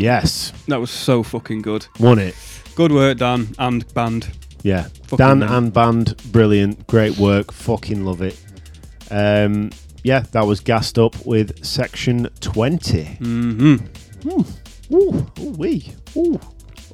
[0.00, 1.86] Yes, That was so fucking good.
[1.98, 2.34] won it.
[2.74, 4.28] Good work, Dan and band.
[4.62, 5.48] Yeah, Fucking Dan man.
[5.52, 8.38] and band, brilliant, great work, fucking love it.
[9.10, 9.70] Um,
[10.04, 13.04] yeah, that was gassed up with section twenty.
[13.20, 14.28] Mm-hmm.
[14.28, 14.46] Ooh,
[14.92, 15.26] ooh,
[15.56, 16.40] wee, ooh.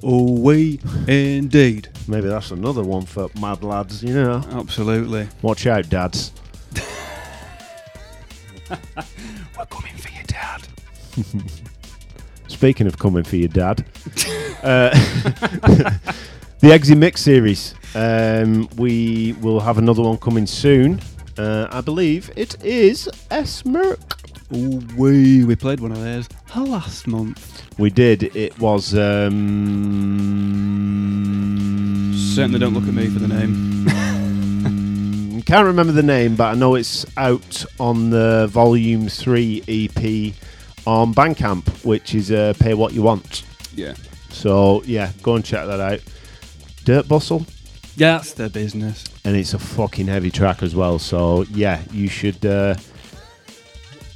[0.03, 0.79] Oh, we
[1.09, 1.89] indeed.
[2.09, 4.03] Maybe that's another one for mad lads.
[4.03, 5.29] You know, Absolutely.
[5.43, 6.33] watch out, dads.
[8.71, 10.67] We're coming for you, Dad.
[12.49, 13.85] Speaking of coming for your dad,
[14.63, 14.91] uh,
[16.61, 17.75] the Exy Mix series.
[17.95, 21.01] Um, we will have another one coming soon.
[21.39, 23.99] Uh, I believe it is S Merc.
[24.53, 27.63] Oh, we we played one of theirs last month.
[27.79, 28.37] We did.
[28.37, 28.95] It was.
[28.95, 29.33] Um,
[32.15, 33.85] Certainly don't look at me for the name.
[33.85, 35.43] name.
[35.47, 40.33] Can't remember the name, but I know it's out on the Volume Three EP
[40.87, 43.45] on Bandcamp, which is uh, Pay What You Want.
[43.75, 43.95] Yeah.
[44.31, 46.01] So yeah, go and check that out.
[46.85, 47.45] Dirt Bustle.
[47.97, 49.05] Yeah, that's their business.
[49.25, 50.99] and it's a fucking heavy track as well.
[50.99, 52.75] So yeah, you should uh,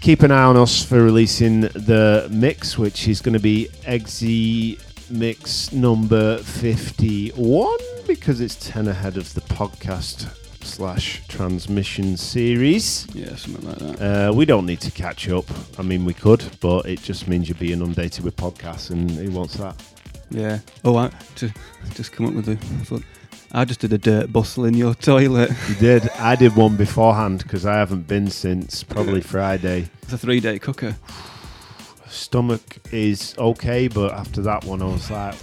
[0.01, 4.79] keep an eye on us for releasing the mix, which is going to be Exy
[5.11, 10.29] Mix number fifty-one because it's ten ahead of the podcast
[10.63, 13.07] slash transmission series.
[13.15, 14.29] Yeah, something like that.
[14.29, 15.45] Uh, we don't need to catch up.
[15.79, 19.31] I mean, we could, but it just means you're being inundated with podcasts, and who
[19.31, 19.83] wants that?
[20.31, 20.61] Yeah.
[20.85, 21.55] Oh, I just,
[21.95, 23.05] just come up with the.
[23.53, 25.51] I just did a dirt bustle in your toilet.
[25.69, 26.09] You did.
[26.11, 29.91] I did one beforehand because I haven't been since probably Friday.
[30.03, 30.97] It's a three day cooker.
[32.09, 35.35] stomach is okay, but after that one, I was like,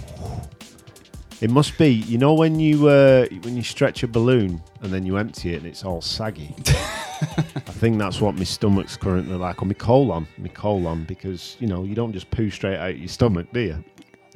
[1.40, 1.88] it must be.
[1.88, 5.58] You know when you uh, when you stretch a balloon and then you empty it
[5.58, 6.54] and it's all saggy.
[7.20, 11.66] I think that's what my stomach's currently like, or my colon, my colon, because you
[11.66, 13.84] know you don't just poo straight out your stomach, do you?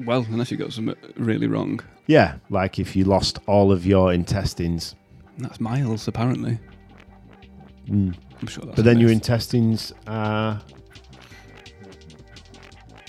[0.05, 1.81] Well, unless you got something really wrong.
[2.07, 4.97] Yeah, like if you lost all of your intestines,
[5.39, 6.59] That's miles, apparently.
[7.89, 8.15] Mm.
[8.41, 10.61] I'm sure that's but then your intestines are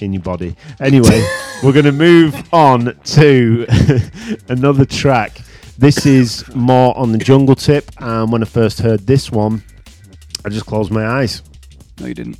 [0.03, 0.55] in your body.
[0.79, 1.25] Anyway,
[1.63, 3.65] we're going to move on to
[4.49, 5.39] another track.
[5.77, 9.63] This is more on the jungle tip, and when I first heard this one,
[10.45, 11.41] I just closed my eyes.
[11.99, 12.37] No, you didn't.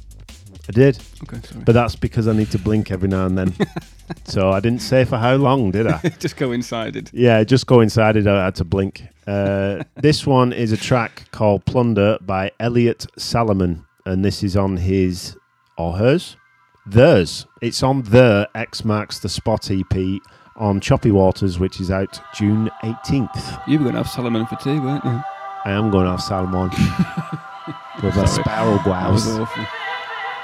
[0.68, 1.64] I did, Okay, sorry.
[1.66, 3.54] but that's because I need to blink every now and then.
[4.24, 5.98] so I didn't say for how long, did I?
[6.20, 7.10] just coincided.
[7.12, 8.28] Yeah, just coincided.
[8.28, 9.04] I had to blink.
[9.28, 14.78] Uh, this one is a track called Plunder by Elliot Saloman, and this is on
[14.78, 15.36] his
[15.78, 16.38] or hers,
[16.86, 17.46] theirs.
[17.62, 20.22] It's on the X Marks the Spot EP
[20.56, 23.62] on Choppy Waters, which is out June 18th.
[23.68, 25.22] You were going to have Saloman for tea, weren't you?
[25.66, 26.70] I am going to have salmon
[28.04, 29.26] with a sparrow blouse.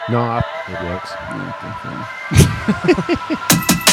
[0.10, 1.12] No, I- it works.
[2.32, 3.86] Yeah,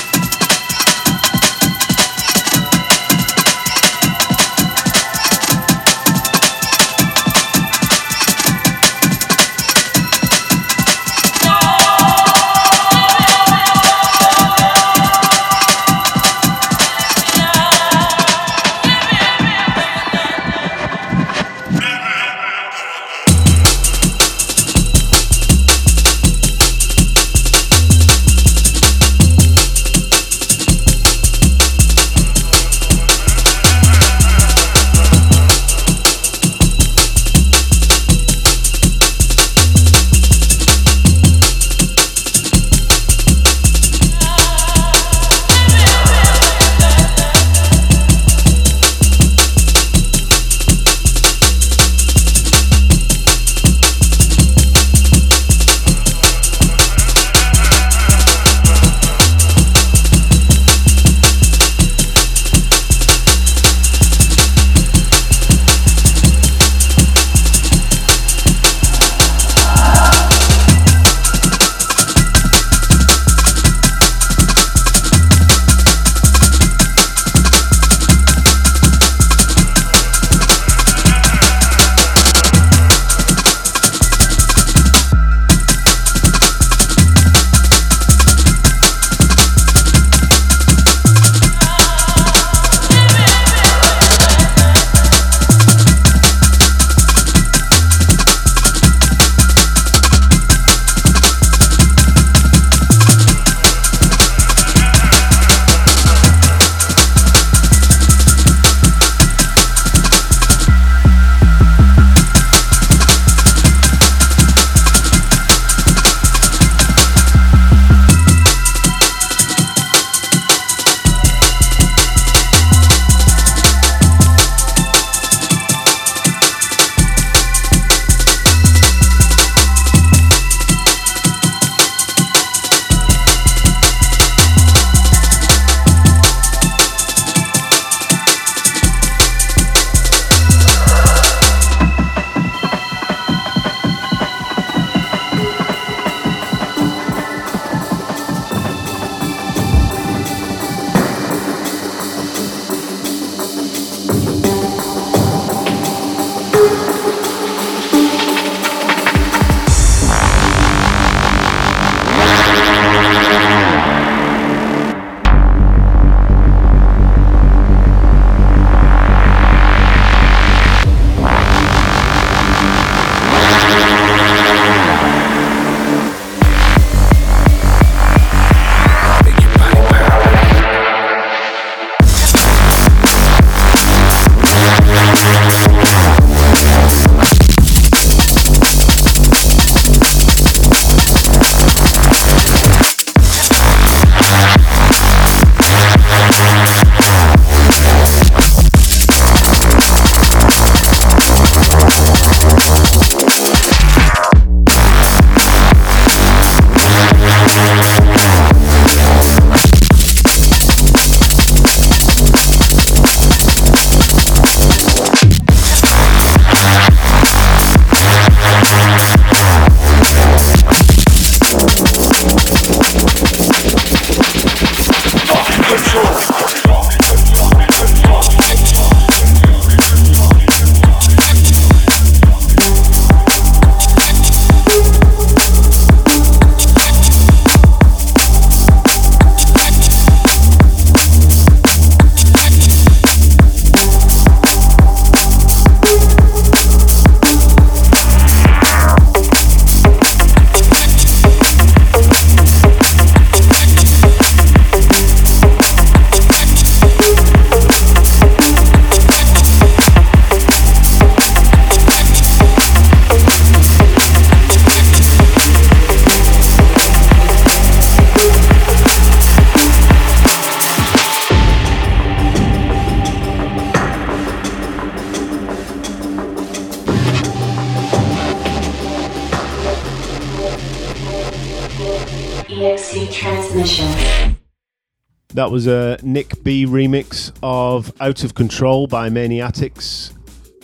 [285.46, 290.12] That was a NickBee remix of Out of Control by Maniatics.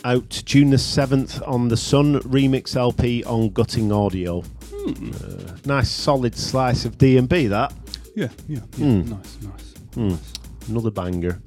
[0.03, 4.41] Out June the 7th on the Sun remix LP on Gutting Audio.
[4.41, 5.11] Hmm.
[5.13, 7.73] Uh, nice solid slice of D&B that.
[8.13, 8.85] Yeah, yeah, yeah.
[8.85, 9.07] Mm.
[9.07, 9.73] Nice, nice.
[9.93, 10.15] Hmm.
[10.69, 11.41] Another banger.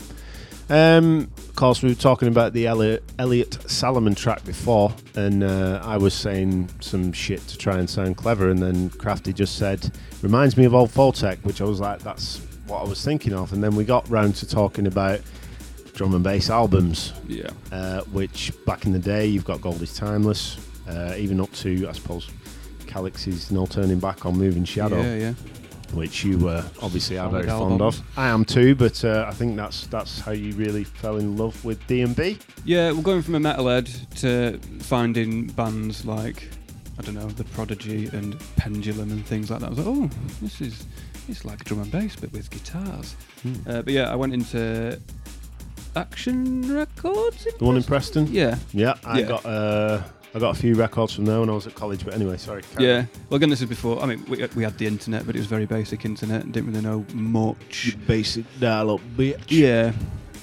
[0.70, 5.82] Um, of course, we were talking about the Elliot, Elliot Saloman track before, and uh,
[5.84, 9.90] I was saying some shit to try and sound clever, and then Crafty just said,
[10.22, 13.52] reminds me of Old Photek, which I was like, that's what I was thinking of.
[13.52, 15.20] And then we got round to talking about
[15.94, 17.48] drum and bass albums, Yeah.
[17.72, 20.58] uh, which back in the day, you've got Goldie's Timeless,
[20.88, 22.28] uh, even up to, I suppose,
[22.86, 25.32] Calyx's No Turning Back on Moving Shadow Yeah, yeah.
[25.94, 28.00] which you uh, obviously are very fond of.
[28.16, 31.64] I am too, but uh, I think that's that's how you really fell in love
[31.64, 32.38] with D&B.
[32.64, 33.88] Yeah, we're going from a metalhead
[34.20, 36.48] to finding bands like
[36.98, 39.66] I don't know, The Prodigy and Pendulum and things like that.
[39.66, 40.10] I was like, oh,
[40.40, 40.86] this is
[41.28, 43.14] it's like drum and bass but with guitars.
[43.42, 43.54] Hmm.
[43.66, 45.00] Uh, but yeah, I went into
[45.94, 47.46] Action Records.
[47.58, 48.26] The one in Preston.
[48.30, 49.26] Yeah, Yeah, I Yeah.
[49.26, 50.02] got uh,
[50.34, 52.04] I got a few records from there when I was at college.
[52.04, 52.62] But anyway, sorry.
[52.74, 53.04] carry yeah.
[53.30, 54.02] Well, again, this is before.
[54.02, 56.70] I mean, we, we had the internet, but it was very basic internet and didn't
[56.72, 57.96] really know much.
[58.06, 59.44] basic dial-up bitch.
[59.48, 59.92] Yeah.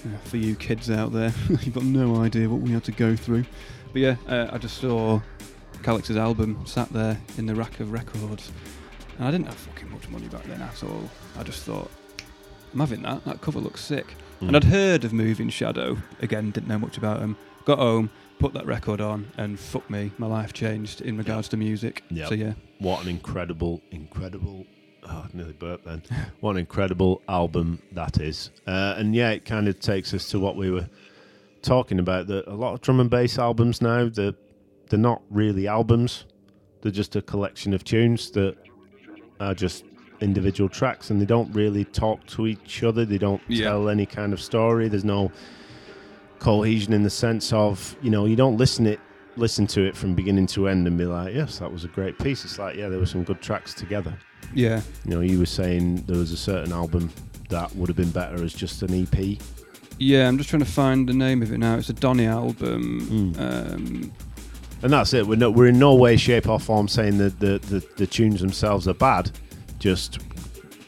[0.04, 3.16] Yeah, for you kids out there, you've got no idea what we had to go
[3.16, 3.46] through.
[3.94, 5.22] But yeah, uh, I just saw
[5.84, 8.52] Calyx's album sat there in the rack of records,
[9.18, 11.10] and I didn't have fucking much money back then at all.
[11.38, 11.90] I just thought,
[12.74, 13.24] I'm having that.
[13.26, 14.16] That cover looks sick.
[14.40, 14.48] Hmm.
[14.48, 15.98] And I'd heard of Moving Shadow.
[16.22, 17.38] Again, didn't know much about them.
[17.66, 18.10] Got home,
[18.40, 22.04] put that record on, and fuck me, my life changed in regards to music.
[22.10, 22.30] Yep.
[22.30, 24.66] So yeah, What an incredible, incredible.
[25.06, 26.02] Oh, I nearly burped then.
[26.40, 28.52] what an incredible album that is.
[28.68, 30.90] Uh, and yeah, it kind of takes us to what we were
[31.62, 32.28] talking about.
[32.28, 34.34] That a lot of drum and bass albums now, they're,
[34.90, 36.26] they're not really albums.
[36.82, 38.58] They're just a collection of tunes that
[39.44, 39.84] are just
[40.22, 43.04] individual tracks and they don't really talk to each other.
[43.06, 43.70] They don't Yeah.
[43.70, 44.88] tell any kind of story.
[44.88, 45.32] There's no
[46.40, 49.00] cohesion in the sense of, you know, you don't listen it
[49.36, 52.16] listen to it from beginning to end and be like, yes, that was a great
[52.20, 52.46] piece.
[52.46, 54.16] It's like, yeah, there were some good tracks together.
[54.54, 57.10] yeah, You know, you were saying there was a certain album
[57.50, 59.40] that would have been better as just an EP.
[59.98, 60.28] yeah.
[60.28, 61.78] I'm just trying to find the name of it now.
[61.78, 63.34] It's a Donny album.
[63.36, 63.74] Mm.
[63.74, 64.12] Um,
[64.84, 65.26] And that's it.
[65.26, 68.42] We're, no, we're in no way, shape, or form saying that the, the, the tunes
[68.42, 69.32] themselves are bad.
[69.80, 70.20] Just,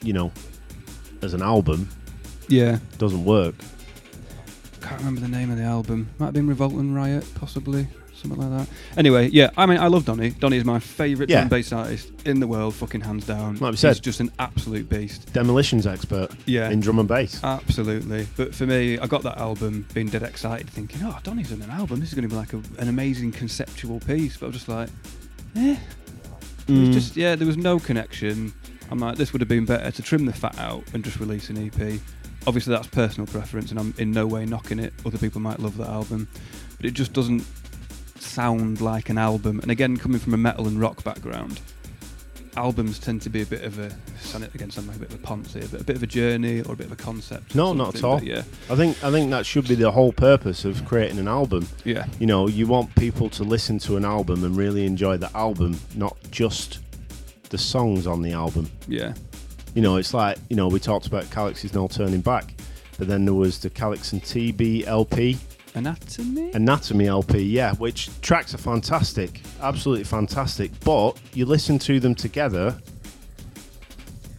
[0.02, 0.30] you know,
[1.22, 1.88] as an album,
[2.48, 3.54] yeah, doesn't work.
[4.82, 6.08] can't remember the name of the album.
[6.18, 8.68] Might have been Revolt and Riot, possibly something like that.
[8.98, 10.30] Anyway, yeah, I mean, I love Donny.
[10.30, 11.36] Donny is my favourite Yeah.
[11.36, 13.56] drum and bass artist in the world, fucking hands down.
[13.58, 13.90] Like we said.
[13.90, 15.32] He's just an absolute beast.
[15.32, 16.70] Demolitions expert Yeah.
[16.70, 17.40] in drum and bass.
[17.44, 18.26] Absolutely.
[18.36, 21.70] But for me, I got that album being dead excited, thinking, oh, Donny's done an
[21.70, 22.00] album.
[22.00, 24.36] This is going to be like a, an amazing conceptual piece.
[24.36, 24.88] But I was just like,
[25.56, 25.76] eh.
[26.68, 26.92] It was Mm.
[26.92, 28.52] just, yeah, there was no connection.
[28.90, 31.48] I'm like, this would have been better to trim the fat out and just release
[31.50, 32.00] an EP.
[32.46, 34.92] Obviously, that's personal preference, and I'm in no way knocking it.
[35.04, 36.28] Other people might love that album.
[36.76, 37.44] But it just doesn't
[38.26, 39.60] sound like an album.
[39.60, 41.60] And again, coming from a metal and rock background,
[42.56, 43.90] albums tend to be a bit of a,
[44.54, 46.62] again, sound like a bit of a ponce here, but a bit of a journey
[46.62, 47.54] or a bit of a concept.
[47.54, 48.22] No, not at all.
[48.22, 51.68] Yeah, I think I think that should be the whole purpose of creating an album.
[51.84, 55.34] yeah, You know, you want people to listen to an album and really enjoy the
[55.36, 56.80] album, not just
[57.50, 58.68] the songs on the album.
[58.88, 59.14] yeah,
[59.74, 62.54] You know, it's like you know we talked about Calyx's No Turning Back,
[62.98, 65.36] but then there was the Calix and TeeBee LP,
[65.76, 66.50] Anatomy.
[66.52, 70.70] Anatomy LP, yeah, which tracks are fantastic, absolutely fantastic.
[70.80, 72.76] But you listen to them together,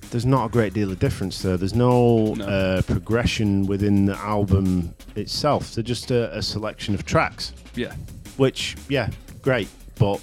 [0.09, 1.55] there's not a great deal of difference there.
[1.57, 2.45] There's no, No.
[2.45, 5.75] Uh, progression within the album itself.
[5.75, 7.93] They're just a, a selection of tracks, yeah,
[8.37, 9.09] which, yeah,
[9.41, 9.67] great.
[9.99, 10.19] But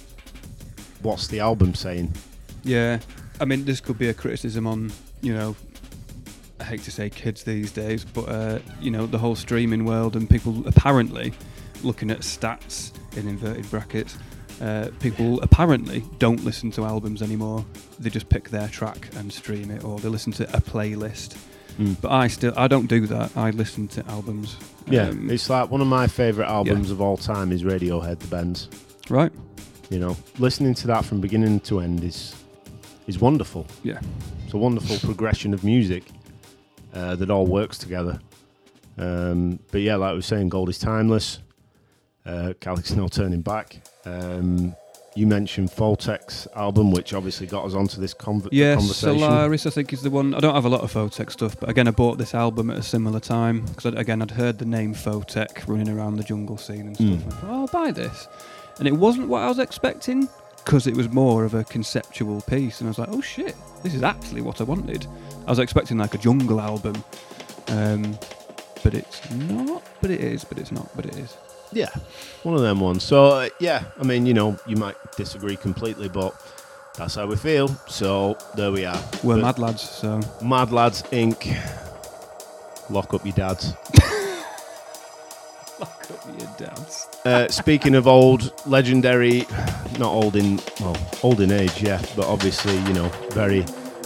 [1.01, 2.11] what's the album saying?
[2.63, 2.99] yeah.
[3.37, 5.57] I mean, this could be a criticism on, you know,
[6.65, 10.29] hate to say kids these days, but uh, you know, the whole streaming world and
[10.29, 11.33] people apparently
[11.83, 14.17] looking at stats in inverted brackets.
[14.61, 17.65] Uh, people apparently don't listen to albums anymore.
[17.99, 21.37] They just pick their track and stream it, or they listen to a playlist.
[21.77, 21.99] Mm.
[22.01, 23.35] But I still, I don't do that.
[23.35, 24.55] I listen to albums.
[24.87, 28.27] Yeah, Um, it's like one of my favourite albums of all time is Radiohead, The
[28.27, 28.69] Bends.
[29.09, 29.31] right.
[29.89, 32.33] You know, listening to that from beginning to end is
[33.07, 33.67] is wonderful.
[33.83, 33.99] Yeah,
[34.45, 36.03] It's a wonderful progression of music
[36.95, 38.19] uh, that all works together.
[38.97, 41.39] Um, but yeah, like we were saying, Goldie's timeless.
[42.25, 43.81] Uh, Calyx no turning back.
[44.05, 44.75] Um,
[45.15, 49.19] you mentioned Photek's album, which obviously got us onto this conv- Yes, conversation.
[49.19, 50.33] Solaris, I think, is the one.
[50.33, 52.77] I don't have a lot of Photek stuff, but again, I bought this album at
[52.77, 56.87] a similar time because, again, I'd heard the name Photek running around the jungle scene
[56.87, 57.07] and stuff.
[57.07, 57.27] Mm.
[57.27, 58.27] I thought, oh, I'll buy this.
[58.79, 60.27] And it wasn't what I was expecting,
[60.65, 63.93] because it was more of a conceptual piece, and I was like, oh shit, this
[63.93, 65.05] is actually what I wanted.
[65.45, 67.03] I was expecting like a jungle album,
[67.67, 68.17] um,
[68.83, 69.83] but it's not.
[70.01, 70.43] But it is.
[70.43, 70.89] But it's not.
[70.95, 71.37] But it is.
[71.71, 71.89] Yeah,
[72.43, 73.03] one of them ones.
[73.03, 76.33] So uh, yeah, I mean, you know, you might disagree completely, but
[76.97, 77.67] that's how we feel.
[77.87, 78.99] So there we are.
[79.23, 81.55] We're But mad lads, so Mad Lads Inc.
[82.89, 83.73] Lock up your dads.
[86.25, 87.07] lock up your dads.
[87.25, 89.45] Uh, speaking of old, legendary,
[89.99, 93.61] not old in well, old in age, yeah, but obviously you know very,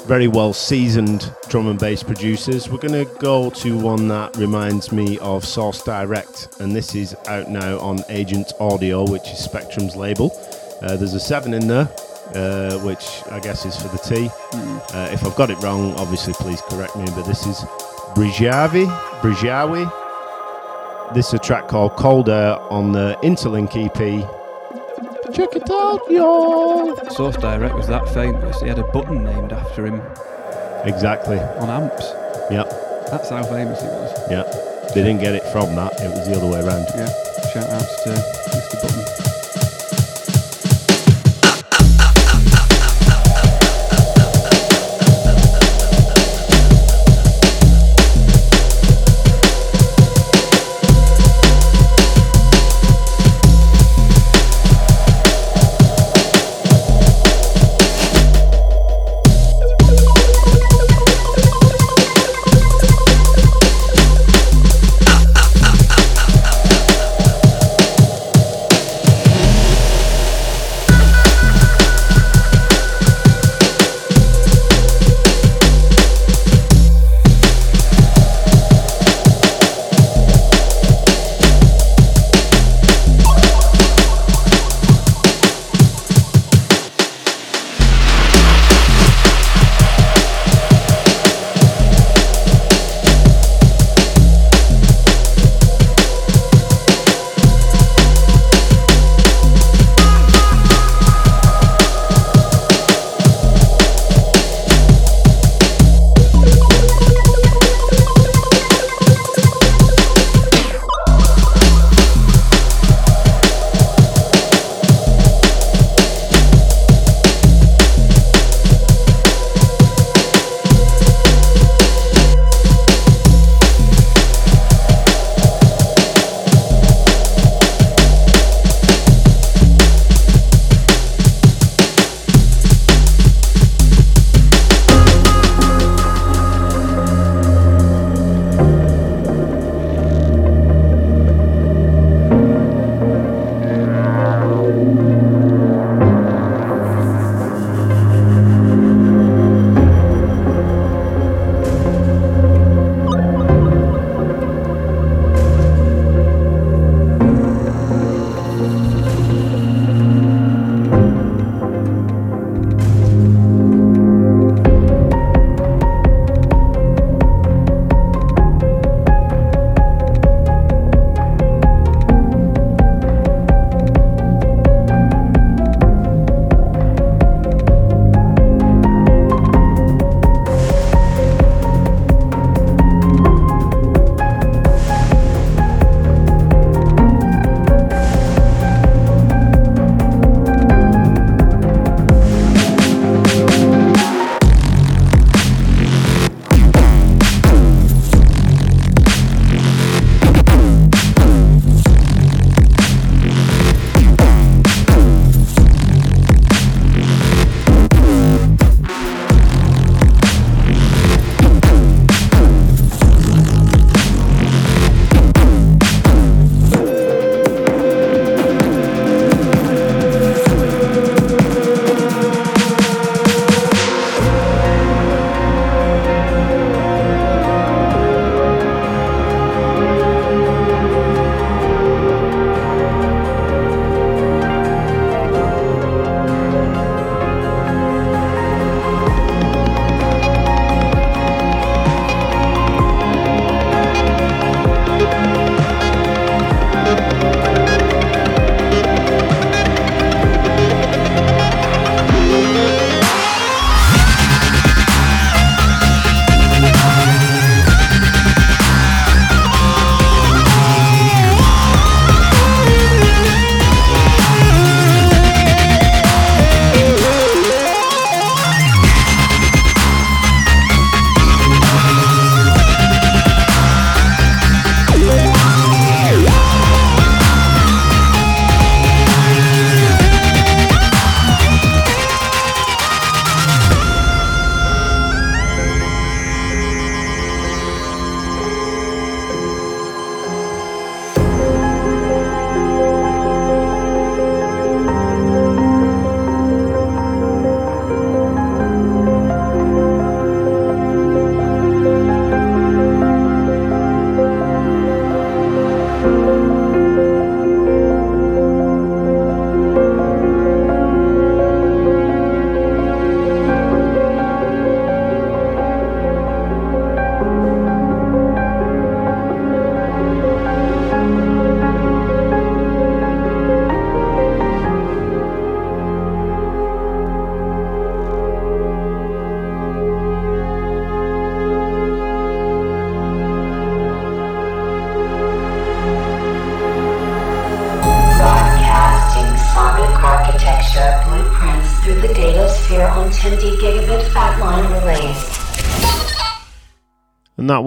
[0.06, 2.70] very well seasoned drum and bass producers.
[2.70, 7.50] We're gonna go to one that reminds me of Source Direct, and this is out
[7.50, 10.32] now on Agent Audio, which is Spectrum's label.
[10.82, 11.90] Uh, there's a seven in there,
[12.36, 14.30] uh, which I guess is for the T.
[14.94, 17.06] Uh, if I've got it wrong, obviously please correct me.
[17.16, 17.60] But this is
[18.16, 18.88] Brijavi,
[19.22, 20.09] Brijawi.
[21.14, 25.34] This is a track called Cold Air on the Interlink EP.
[25.34, 26.96] Check it out, y'all.
[27.10, 28.62] Source Direct was that famous.
[28.62, 30.02] He had a button named after him
[30.86, 31.40] Exactly.
[31.40, 32.06] on amps.
[32.52, 32.70] Yep.
[33.10, 34.32] That's how famous he was.
[34.32, 34.94] Yep.
[34.94, 36.00] They didn't get it from that.
[36.00, 36.86] It was the other way around.
[36.96, 37.08] Yeah.
[37.54, 38.82] Shout outs to Mr.
[38.82, 39.39] Button.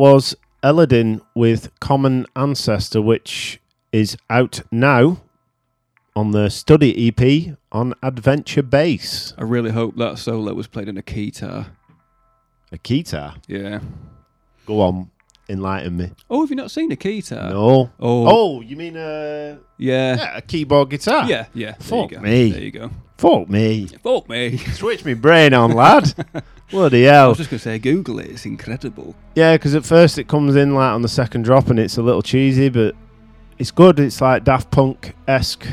[0.02, 0.34] Was
[0.64, 3.60] Elodin with Common Ancestor, which
[3.92, 5.18] is out now
[6.16, 9.32] on the Study EP on Adventure Bass.
[9.38, 11.66] I really hope that solo was played in a keytar.
[12.72, 13.36] A guitar.
[13.46, 13.78] Yeah.
[14.66, 15.08] Go on,
[15.48, 16.10] enlighten me.
[16.28, 17.50] Oh, have you not seen a keytar?
[17.50, 17.92] No.
[18.00, 18.26] Oh.
[18.28, 20.16] Oh, you mean a, Yeah.
[20.16, 21.26] yeah, a keyboard guitar?
[21.28, 21.76] Yeah, yeah.
[21.78, 22.22] There Fuck you go.
[22.24, 22.50] me.
[22.50, 22.90] There you go.
[23.22, 23.86] Fuck me.
[23.86, 24.56] Fuck me.
[24.56, 26.12] Switch me brain on, lad.
[26.70, 27.26] Bloody hell.
[27.26, 28.26] I was just going to say, Google it.
[28.30, 29.14] It's incredible.
[29.36, 32.02] Yeah, because at first it comes in like on the second drop and it's a
[32.02, 32.96] little cheesy, but
[33.58, 34.00] it's good.
[34.00, 35.64] It's like Daft Punk esque.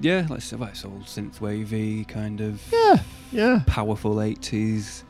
[0.00, 5.02] Yeah, like, so- like it's all kind of Yeah, yeah, powerful 80s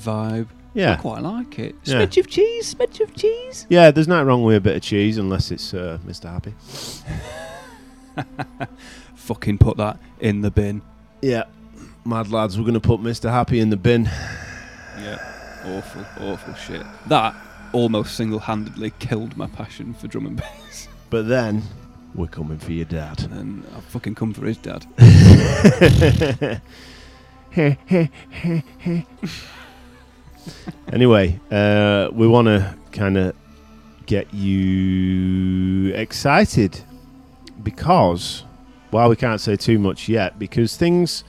[0.00, 0.48] vibe.
[0.74, 0.94] Yeah.
[0.94, 1.76] I quite like it.
[1.84, 2.04] Yeah.
[2.04, 3.68] Smidge of cheese, smidge of cheese.
[3.70, 6.28] Yeah, there's nothing wrong with a bit of cheese unless it's uh, Mr.
[6.28, 6.54] Happy.
[9.14, 10.82] Fucking put that in the bin.
[11.24, 11.44] Yeah.
[12.04, 13.30] Mad lads, we're going to put Mr.
[13.30, 14.04] Happy in the bin.
[14.98, 15.18] Yeah.
[15.64, 16.84] Awful, awful shit.
[17.06, 17.34] That
[17.72, 20.88] almost single handedly killed my passion for drum and bass.
[21.10, 21.62] But then,
[22.14, 23.22] we're coming for your dad.
[23.30, 24.84] And I've fucking come for his dad.
[30.92, 33.36] anyway, uh, we want to kind of
[34.06, 36.82] get you excited
[37.62, 38.42] because,
[38.94, 41.24] while we can't say too much yet, because things,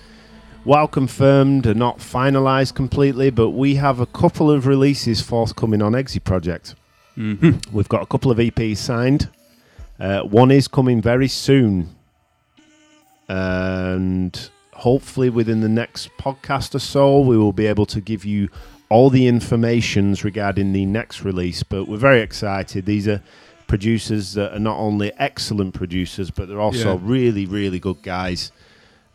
[0.66, 5.96] while confirmed, are not finalised completely, but we have a couple of releases forthcoming on
[5.96, 6.76] EXE Project.
[7.18, 7.76] Mm-hmm.
[7.76, 9.30] We've got a couple of EPs signed.
[10.00, 11.96] Uh, one is coming very soon.
[13.28, 18.50] And hopefully within the next podcast or so, we will be able to give you
[18.90, 21.64] all the informations regarding the next release.
[21.64, 22.86] But we're very excited.
[22.86, 23.24] These are
[23.80, 27.00] producers that are not only excellent producers, but they're also Yeah.
[27.04, 28.52] really, really good guys.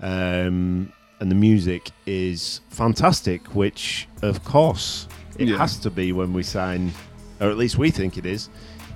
[0.01, 5.09] Um, and the music is fantastic, which, of course,
[5.39, 5.57] it Yeah.
[5.59, 6.93] has to be when we sign,
[7.41, 8.49] or at least we think it is.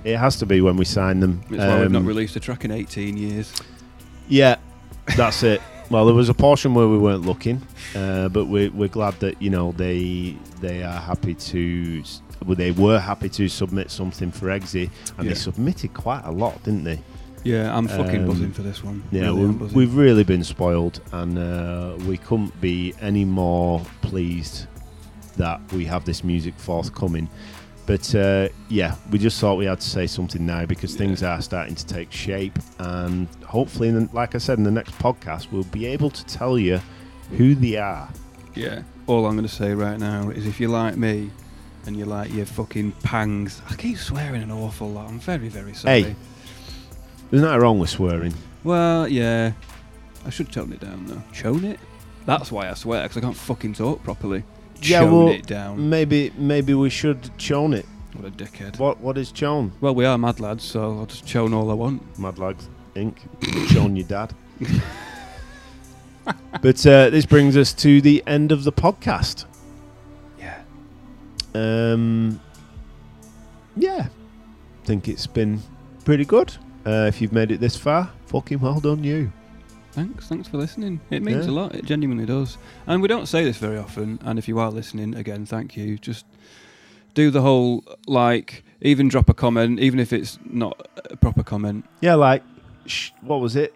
[0.03, 1.41] It has to be when we sign them.
[1.49, 3.51] It's why we've not Um, released a track in 18 years.
[4.29, 4.57] yeah,
[5.17, 5.61] that's it.
[5.89, 7.61] Well, there was a portion where we weren't looking,
[7.95, 12.03] uh, but we're, we're glad that you know they they are happy to
[12.45, 14.89] well, they were happy to submit something for EXE, and
[15.19, 15.23] Yeah.
[15.29, 16.99] they submitted quite a lot, didn't they?
[17.43, 19.03] Yeah, I'm fucking Um, buzzing for this one.
[19.11, 24.65] Yeah, Really we, we've really been spoiled, and uh, we couldn't be any more pleased
[25.37, 27.29] that we have this music forthcoming.
[27.85, 30.97] But uh, yeah, we just thought we had to say something now because Yeah.
[30.97, 34.71] things are starting to take shape, and hopefully, in the, like I said, in the
[34.71, 36.81] next podcast, we'll be able to tell you
[37.37, 38.09] who they are.
[38.55, 38.81] Yeah.
[39.05, 41.29] All I'm going to say right now is if you like me
[41.87, 45.09] and you like your fucking pangs, I keep swearing an awful lot.
[45.09, 46.03] I'm very, very sorry.
[46.03, 46.15] Hey.
[47.29, 48.33] There's nothing wrong with swearing.
[48.63, 49.53] Well, yeah.
[50.25, 51.21] I should tone it down though.
[51.31, 51.79] Chone it?
[52.25, 54.43] That's why I swear, because I can't fucking talk properly.
[54.81, 55.89] Yeah, Chone well, it down.
[55.89, 57.85] Maybe maybe we should chone it.
[58.13, 58.79] What a dickhead.
[58.79, 59.71] What what is chone?
[59.81, 62.17] Well, we are mad lads, so I'll just chone all I want.
[62.17, 63.15] Mad lads, Inc.
[63.73, 64.33] Chone your dad.
[66.61, 69.45] but uh, this brings us to the end of the podcast.
[71.55, 72.39] Um,
[73.75, 74.07] yeah,
[74.83, 75.61] think it's been
[76.03, 76.55] pretty good.
[76.85, 79.31] Uh, if you've made it this far, fucking well done, you.
[79.93, 80.99] Thanks, thanks for listening.
[81.09, 81.51] It means Yeah.
[81.51, 81.75] a lot.
[81.75, 82.57] It genuinely does.
[82.85, 84.19] And we don't say this very often.
[84.25, 85.97] And if you are listening, again, thank you.
[85.97, 86.25] Just
[87.13, 91.85] do the whole like, even drop a comment, even if it's not a proper comment.
[92.01, 92.43] Yeah, like,
[92.85, 93.73] sh- what was it?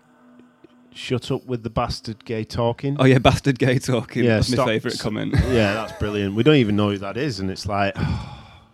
[0.93, 2.97] Shut up with the bastard gay talking.
[2.99, 4.23] Oh yeah, bastard gay talking.
[4.25, 5.33] Yeah, That's my favourite comment.
[5.49, 6.35] yeah, that's brilliant.
[6.35, 7.95] We don't even know who that is, and it's like,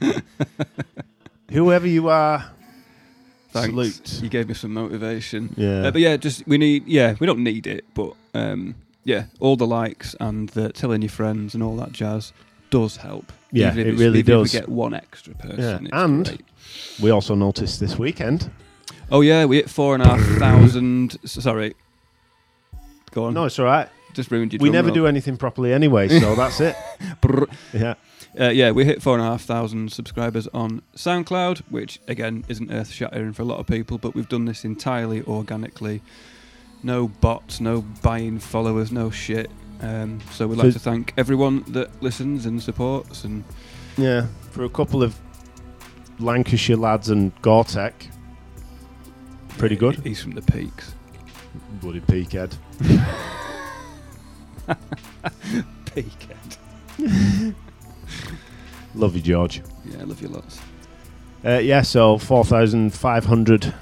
[1.51, 2.45] whoever you are,
[3.51, 3.69] Thanks.
[3.69, 4.23] salute.
[4.23, 5.53] You gave me some motivation.
[5.57, 5.87] Yeah.
[5.87, 6.87] Uh, but yeah, just we need.
[6.87, 11.09] Yeah, we don't need it, but um, yeah, all the likes and the telling your
[11.09, 12.33] friends and all that jazz
[12.69, 13.31] does help.
[13.51, 14.53] Yeah, Even if it really even if does.
[14.53, 15.85] we get one extra person.
[15.91, 16.41] Yeah, and- great.
[17.01, 18.49] We also noticed this weekend.
[19.11, 21.17] Oh yeah, we hit four and a half thousand.
[21.25, 21.75] Sorry.
[23.15, 23.33] Go on.
[23.33, 23.89] No, it's all right.
[24.13, 24.59] just ruined your.
[24.59, 24.93] We never roll.
[24.95, 26.75] do anything properly anyway, so that's it.
[27.73, 27.95] Yeah.
[28.39, 32.69] Uh, yeah, we hit four and a half thousand subscribers on SoundCloud, which again isn't
[32.71, 36.01] earth shattering for a lot of people, but we've done this entirely organically.
[36.83, 39.49] No bots, no buying followers, no shit.
[39.81, 43.23] Um, so we'd like So- to thank everyone that listens and supports.
[43.23, 43.43] And
[43.97, 45.17] Yeah, for a couple of
[46.19, 48.07] Lancashire lads and Gore-Tex,
[49.57, 49.95] pretty good.
[50.03, 50.93] He's from the peaks.
[51.81, 52.57] Bloody peakhead.
[55.85, 56.57] Peakhead.
[58.95, 59.61] Love you, George.
[59.85, 60.59] Yeah, I love you lots.
[61.43, 63.73] Uh, yeah, so 4,500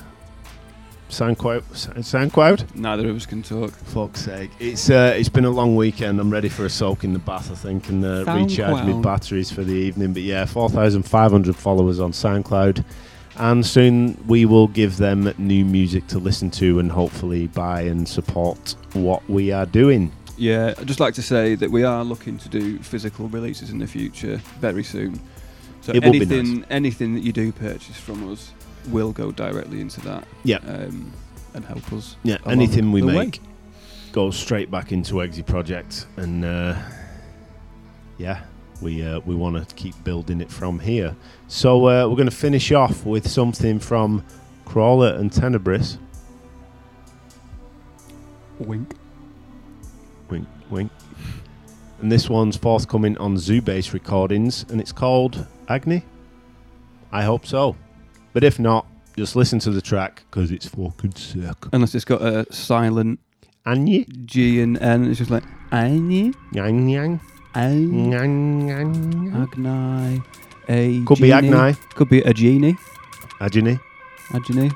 [1.09, 1.61] SoundCloud.
[1.71, 2.75] SoundCloud.
[2.75, 3.71] Neither of us can talk.
[3.71, 4.49] Fuck's sake!
[4.59, 6.19] It's uh, it's been a long weekend.
[6.19, 9.51] I'm ready for a soak in the bath, I think, and uh, recharge my batteries
[9.51, 10.13] for the evening.
[10.13, 12.83] But yeah, 4,500 followers on SoundCloud,
[13.37, 18.07] and soon we will give them new music to listen to and hopefully buy and
[18.07, 20.11] support what we are doing.
[20.37, 23.79] Yeah, I'd just like to say that we are looking to do physical releases in
[23.79, 25.19] the future very soon.
[25.81, 28.51] So It would be anything, anything that you do purchase from us
[28.89, 30.27] will go directly into that.
[30.43, 30.57] Yeah.
[30.67, 31.13] um,
[31.53, 32.17] and help us.
[32.23, 33.13] Yeah, anything we the way.
[33.13, 33.41] make
[34.11, 36.75] goes straight back into EXE Project, and uh,
[38.17, 38.43] yeah,
[38.81, 41.15] we uh, we want to keep building it from here.
[41.53, 44.25] So uh, we're going to finish off with something from
[44.65, 45.99] Crawler and Tenebris.
[48.57, 48.95] Wink.
[50.31, 50.91] Wink, wink.
[52.01, 56.03] And this one's forthcoming on Zoo Bass Recordings, and it's called Agni.
[57.11, 57.75] I hope so,
[58.33, 61.55] but if not, just listen to the track because it's fucking sick.
[61.71, 63.19] Unless it's got a silent
[63.63, 67.21] Agni, G and N, it's just like Agni, yang yang,
[67.53, 69.33] Agni, yang yang.
[69.35, 70.23] Agni,
[70.69, 71.31] a Could be.
[71.31, 71.75] Agni.
[71.95, 72.77] could be a genie,
[73.39, 73.79] Agni.
[74.33, 74.71] Agni.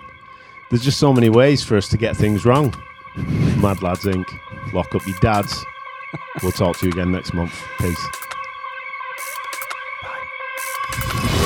[0.69, 2.73] There's just so many ways for us to get things wrong.
[3.61, 4.25] Mad Lads Inc.
[4.73, 5.63] Lock up your dads.
[6.43, 7.53] We'll talk to you again next month.
[7.79, 8.07] Peace.
[10.89, 11.36] Exit